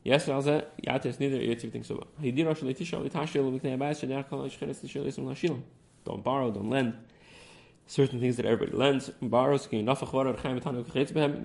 Yes, 0.05 0.27
neither 0.27 0.67
yetziv 0.83 1.73
think 1.73 1.87
so. 1.87 2.07
He 2.21 2.31
did 2.33 2.47
a 2.47 2.55
shalitisha 2.55 3.01
litashil 3.03 3.51
with 3.51 3.63
ne'abayis 3.63 4.01
shedech 4.07 4.29
kol 4.29 4.43
ishcheres 4.43 4.81
tishilisum 4.85 5.25
lashilim. 5.25 5.63
Don't 6.05 6.23
borrow, 6.23 6.51
don't 6.51 6.69
lend. 6.69 6.95
Certain 7.87 8.21
things 8.21 8.37
that 8.37 8.45
everybody 8.45 8.77
lends. 8.77 9.11
Borrows, 9.23 9.67
can 9.67 9.87
chaim 9.87 10.61
behem. 10.61 11.45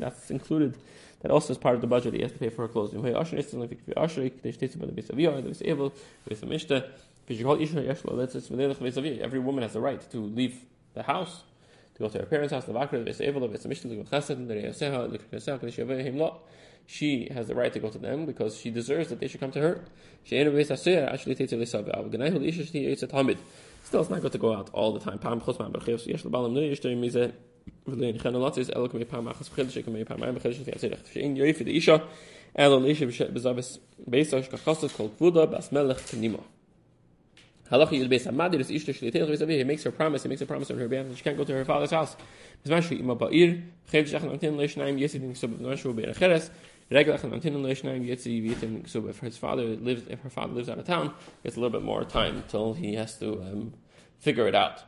That's 0.00 0.30
included 0.30 0.76
that 1.20 1.30
also 1.30 1.52
is 1.52 1.58
part 1.58 1.74
of 1.74 1.80
the 1.80 1.86
budget 1.86 2.14
he 2.14 2.22
has 2.22 2.32
to 2.32 2.38
pay 2.38 2.48
for 2.48 2.66
her 2.66 2.72
with 2.72 3.04
every 9.20 9.38
woman 9.38 9.62
has 9.62 9.72
the 9.72 9.80
right 9.80 10.10
to 10.10 10.18
leave 10.18 10.64
the 10.94 11.02
house 11.02 11.42
to 11.94 12.02
go 12.02 12.08
to 12.08 12.18
her 12.18 12.26
parents 12.26 12.52
house 12.52 12.64
she 16.90 17.28
has 17.32 17.46
the 17.46 17.54
right 17.54 17.72
to 17.72 17.78
go 17.78 17.88
to 17.88 17.98
them 17.98 18.26
because 18.26 18.56
she 18.58 18.68
deserves 18.68 19.10
that 19.10 19.20
they 19.20 19.28
should 19.28 19.38
come 19.38 19.52
to 19.52 19.60
her. 19.60 19.84
Still, 23.84 24.00
it's 24.00 24.10
not 24.10 24.20
good 24.20 24.32
to 24.32 24.38
go 24.38 24.52
out 24.52 24.70
all 24.72 24.92
the 24.92 24.98
time. 24.98 25.20
He 39.48 39.64
makes 39.64 39.84
her 39.84 39.92
promise. 39.92 40.24
He 40.24 40.28
makes 40.28 40.40
a 40.40 40.46
promise 40.46 40.70
on 40.72 40.78
her 40.78 40.88
behalf. 40.88 41.06
She 41.14 41.22
can't 41.22 41.36
go 41.36 41.44
to 41.44 41.52
her 41.52 41.64
father's 41.64 41.92
house. 41.92 42.16
So 48.86 49.08
if 49.08 49.20
his 49.20 49.38
father 49.38 49.62
lives 49.62 50.02
if 50.08 50.20
her 50.20 50.30
father 50.30 50.52
lives 50.52 50.68
out 50.68 50.78
of 50.78 50.86
town, 50.86 51.14
gets 51.44 51.56
a 51.56 51.60
little 51.60 51.70
bit 51.70 51.84
more 51.84 52.04
time 52.04 52.36
until 52.36 52.74
he 52.74 52.94
has 52.94 53.16
to 53.18 53.40
um, 53.42 53.74
figure 54.18 54.48
it 54.48 54.56
out. 54.56 54.82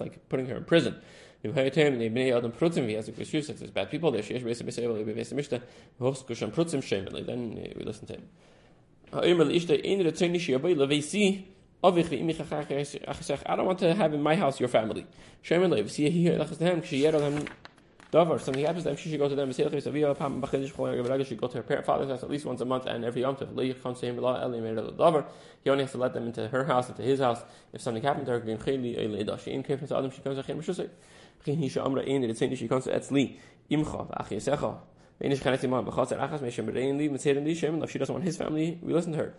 Like 0.00 0.28
putting 0.28 0.46
her 0.46 0.56
in 0.56 0.64
prison. 0.64 0.96
Bad 1.42 1.74
people. 3.90 4.12
Then 4.12 4.22
uh, 7.58 7.68
we 7.76 7.84
listen 7.84 8.06
to 8.06 8.14
him. 8.14 8.28
I 11.84 13.56
don't 13.56 13.66
want 13.66 13.78
to 13.80 13.94
have 13.94 14.14
in 14.14 14.22
my 14.22 14.36
house 14.36 14.58
your 14.58 14.70
family. 14.70 15.06
See 15.42 16.08
here. 16.08 16.38
Something 16.38 16.66
happens 18.64 18.84
to 18.84 18.88
them, 18.88 18.96
she 18.96 19.10
should 19.10 19.18
go 19.18 19.28
to 19.28 19.34
them 19.34 19.48
and 19.48 19.56
say, 19.56 19.64
she 19.68 19.80
go 21.34 21.48
to 21.48 21.56
her 21.56 21.62
parent 21.62 21.84
father's 21.84 22.08
house 22.08 22.22
at 22.22 22.30
least 22.30 22.46
once 22.46 22.60
a 22.62 22.64
month 22.64 22.86
and 22.86 23.04
every 23.04 23.20
Yom 23.20 23.36
Tov. 23.36 23.82
Comes. 23.82 24.00
He 24.00 25.70
only 25.70 25.84
has 25.84 25.92
to 25.92 25.98
let 25.98 26.14
them 26.14 26.26
into 26.26 26.48
her 26.48 26.64
house, 26.64 26.88
into 26.88 27.02
his 27.02 27.20
house. 27.20 27.42
If 27.72 27.82
something 27.82 28.02
happened 28.02 28.26
to 28.26 28.38
her. 28.38 28.40
She 28.40 28.56
came 28.64 28.82
to 29.78 29.96
Adam, 29.96 30.10
she 30.10 30.20
comes 30.22 30.36
to 30.38 30.42
him, 30.42 30.62
Shusay. 30.62 30.88
Gin 31.44 31.58
Hisha 31.58 31.84
Amra 31.84 32.02
Ein, 32.08 32.24
it's 32.24 32.38
saying 32.38 32.54
she 32.54 32.66
comes 32.66 32.84
to 32.84 32.92
Etzli, 32.98 33.36
Imcha, 33.70 34.08
Achi 34.18 34.36
Yesecha. 34.36 34.78
She 35.22 35.28
doesn't 35.28 35.70
want 38.12 38.24
his 38.24 38.36
family. 38.36 38.78
We 38.82 38.92
listen 38.92 39.12
to 39.12 39.18
her. 39.18 39.34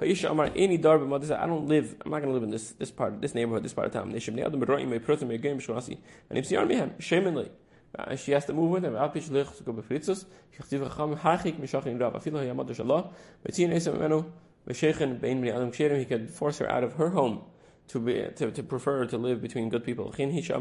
Ha'isha 0.00 0.30
Amar, 0.30 0.52
any 0.54 0.76
dar 0.76 0.98
b'mad 0.98 1.28
I 1.36 1.46
don't 1.46 1.66
live, 1.66 1.96
I'm 2.04 2.12
not 2.12 2.22
going 2.22 2.28
to 2.28 2.34
live 2.34 2.44
in 2.44 2.50
this, 2.50 2.70
this 2.72 2.92
part, 2.92 3.20
this 3.20 3.34
neighborhood, 3.34 3.64
this 3.64 3.72
part 3.74 3.88
of 3.88 3.92
town. 3.94 4.12
Neshim 4.12 4.34
ne'adam 4.34 4.62
b'ro'im 4.62 4.86
me'protim 4.86 5.26
me'gayim 5.26 5.56
b'shonasi. 5.56 5.98
And 6.30 6.38
if 6.38 6.46
sie 6.46 6.54
are 6.54 6.64
mehem, 6.64 6.96
shemen. 6.98 7.48
And 7.94 8.12
uh, 8.12 8.14
she 8.16 8.30
has 8.30 8.44
to 8.44 8.52
move 8.52 8.70
with 8.70 8.84
him. 8.84 8.94
Al 8.94 9.08
pish 9.08 9.28
lech 9.28 9.56
to 9.56 9.64
go 9.64 9.72
b'fritzos. 9.72 10.26
Shechtiv 10.56 10.88
chacham 10.88 11.16
harchik 11.16 11.58
mishachin 11.58 11.98
rav. 12.00 12.12
Afilo 12.12 12.38
ha'yamad 12.38 12.68
shallah. 12.68 13.10
V'tzin 13.44 13.72
esem 13.72 13.98
menu. 13.98 14.24
V'shechen 14.68 15.20
bein 15.20 15.42
b'nei 15.42 15.52
adam 15.52 15.72
ksherim. 15.72 15.98
He 15.98 16.04
could 16.04 16.30
force 16.30 16.58
her 16.58 16.70
out 16.70 16.84
of 16.84 16.92
her 16.92 17.08
home 17.10 17.42
to 17.88 17.98
be 17.98 18.26
to, 18.36 18.50
to 18.50 18.62
prefer 18.62 19.06
to 19.06 19.18
live 19.18 19.40
between 19.42 19.68
good 19.68 19.84
people. 19.84 20.14
Listen 20.16 20.30
to 20.30 20.52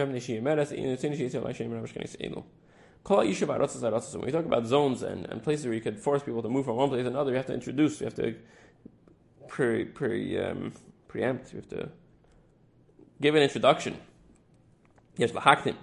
him. 0.00 0.12
When 3.08 4.26
we 4.26 4.32
talk 4.32 4.44
about 4.44 4.66
zones 4.66 5.02
and, 5.02 5.26
and 5.26 5.42
places 5.42 5.64
where 5.64 5.74
you 5.74 5.80
could 5.80 5.98
force 5.98 6.22
people 6.22 6.42
to 6.42 6.48
move 6.48 6.64
from 6.64 6.76
one 6.76 6.88
place 6.88 7.02
to 7.02 7.08
another, 7.08 7.30
you 7.30 7.36
have 7.36 7.46
to 7.46 7.54
introduce, 7.54 8.00
you 8.00 8.06
have 8.06 8.14
to 8.14 8.34
pre, 9.46 9.84
pre, 9.84 10.38
um, 10.38 10.72
preempt, 11.06 11.52
you 11.52 11.58
have 11.58 11.68
to 11.68 11.88
give 13.20 13.34
an 13.36 13.42
introduction. 13.42 13.96
Yes, 15.16 15.30
lahaktim, 15.30 15.76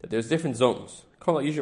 that 0.00 0.10
there's 0.10 0.28
different 0.28 0.56
zones. 0.56 1.04
There's 1.26 1.56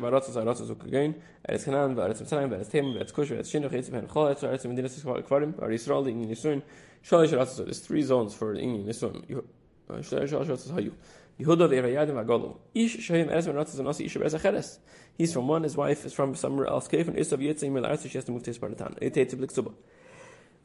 three 7.81 8.03
zones 8.03 8.35
for 8.35 8.55
in 8.55 8.85
Yisuin. 8.85 9.45
Shalish 9.89 10.31
ha'aratzas 10.31 10.73
hayu. 10.73 10.93
Yehuda 11.41 11.69
ve'erayadim 11.69 12.15
v'agolu. 12.15 12.57
Ish 12.75 12.97
shayim 13.09 13.29
eretz 13.31 13.47
ben 13.47 13.55
ratzas 13.55 13.79
and 13.79 13.89
ish 14.01 14.15
be'ez 14.15 14.35
acheres. 14.35 14.79
He's 15.17 15.33
from 15.33 15.49
one, 15.49 15.63
his 15.63 15.77
wife 15.77 16.05
is 16.05 16.13
from 16.13 16.35
somewhere 16.35 16.67
else. 16.67 16.89
She 16.91 16.97
has 16.99 17.19
to 17.29 17.37
move 18.31 18.43
to 18.43 18.51
his. 18.51 19.75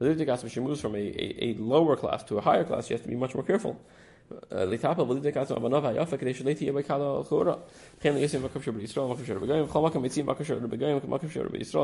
she 0.00 0.60
moves 0.60 0.80
from 0.80 0.94
a, 0.94 0.98
a, 0.98 1.50
a, 1.50 1.54
lower 1.54 1.96
class 1.96 2.22
to 2.24 2.38
a 2.38 2.40
higher 2.40 2.64
class, 2.64 2.86
she 2.86 2.94
has 2.94 3.00
to 3.02 3.08
be 3.08 3.16
much 3.16 3.34
more 3.34 3.42
careful. 3.42 3.80
Uh, 4.52 4.66
You're 4.66 4.84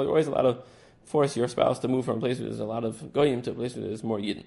always 0.08 0.26
allowed 0.26 0.42
to 0.42 0.58
force 1.04 1.36
your 1.36 1.48
spouse 1.48 1.78
to 1.80 1.88
move 1.88 2.04
from 2.04 2.18
a 2.18 2.20
place 2.20 2.38
where 2.38 2.48
there's 2.48 2.60
a 2.60 2.64
lot 2.64 2.84
of 2.84 3.12
goyim 3.12 3.42
to 3.42 3.50
a 3.50 3.54
place 3.54 3.74
where 3.74 3.86
there's 3.86 4.04
more 4.04 4.18
yidden. 4.18 4.44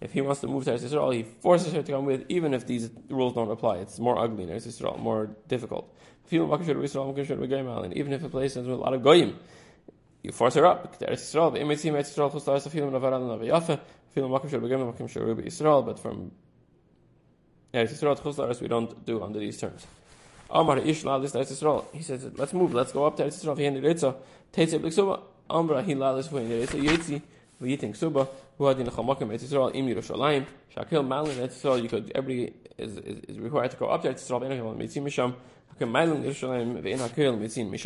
If 0.00 0.12
he 0.12 0.20
wants 0.20 0.40
to 0.40 0.46
move 0.48 0.64
to 0.64 0.72
Eretz 0.72 0.82
Yisrael, 0.82 1.14
he 1.14 1.22
forces 1.22 1.72
her 1.72 1.82
to 1.82 1.92
come 1.92 2.04
with, 2.06 2.24
even 2.28 2.54
if 2.54 2.66
these 2.66 2.90
rules 3.08 3.34
don't 3.34 3.50
apply. 3.50 3.76
It's 3.78 3.98
more 3.98 4.18
ugly 4.18 4.44
in 4.44 4.50
Eretz 4.50 4.66
Yisrael, 4.66 4.98
more 4.98 5.30
difficult. 5.48 5.94
Even 6.30 8.12
if 8.12 8.24
a 8.24 8.28
place 8.28 8.54
has 8.54 8.66
a 8.66 8.74
lot 8.74 8.94
of 8.94 9.02
goyim, 9.02 9.38
you 10.22 10.32
force 10.32 10.54
her 10.54 10.66
up. 10.66 10.98
Eretz 11.00 11.34
Eretz 11.34 12.16
but 15.86 15.98
from 15.98 16.30
Eretz 17.74 18.60
we 18.60 18.68
don't 18.68 19.04
do 19.04 19.22
under 19.22 19.38
these 19.38 19.58
terms. 19.58 19.86
Amar 20.50 20.78
ish 20.78 21.02
la'alis 21.02 21.32
Eretz 21.34 21.52
Yisrael. 21.52 21.84
He 21.92 22.02
says, 22.02 22.26
let's 22.36 22.52
move, 22.52 22.72
let's 22.72 22.92
go 22.92 23.04
up 23.04 23.16
to 23.16 23.24
Eretz 23.24 23.44
Yisrael, 23.44 23.56
v'hen 23.56 23.76
Eretza, 23.80 24.14
teitze 24.52 24.78
b'ksuba, 24.78 25.20
Amra 25.50 25.82
hi 25.82 25.94
la'alis 25.94 26.28
v'hen 26.28 26.48
Eretza, 26.48 26.78
yetzi, 26.82 27.20
v'yiting 27.60 27.94
suba, 27.96 28.28
who 28.56 28.66
had 28.66 28.78
in 28.78 28.86
Chamakim 28.86 29.28
Eretz 29.28 29.44
Yisrael 29.44 29.74
im 29.74 29.86
Yerushalayim. 29.86 30.46
Shakil 30.74 31.06
Malin 31.06 31.36
Eretz 31.36 31.60
Yisrael. 31.60 31.82
You 31.82 31.88
could 31.88 32.12
every 32.14 32.54
is, 32.78 32.96
is, 32.98 33.18
is 33.28 33.38
required 33.38 33.70
to 33.72 33.76
go 33.76 33.88
up 33.88 34.02
there. 34.02 34.12
Eretz 34.12 34.22
Yisrael. 34.26 34.40
Ve'en 34.42 34.52
Hakil 34.58 34.76
Mitzim 34.76 35.02
Misham. 35.02 35.34
kein 35.78 35.90
Meilung 35.90 36.22
ist 36.24 36.38
schon 36.38 36.50
ein 36.50 36.84
wenig 36.84 37.14
Köln, 37.14 37.40
wir 37.40 37.50
sind 37.50 37.70
mich 37.70 37.82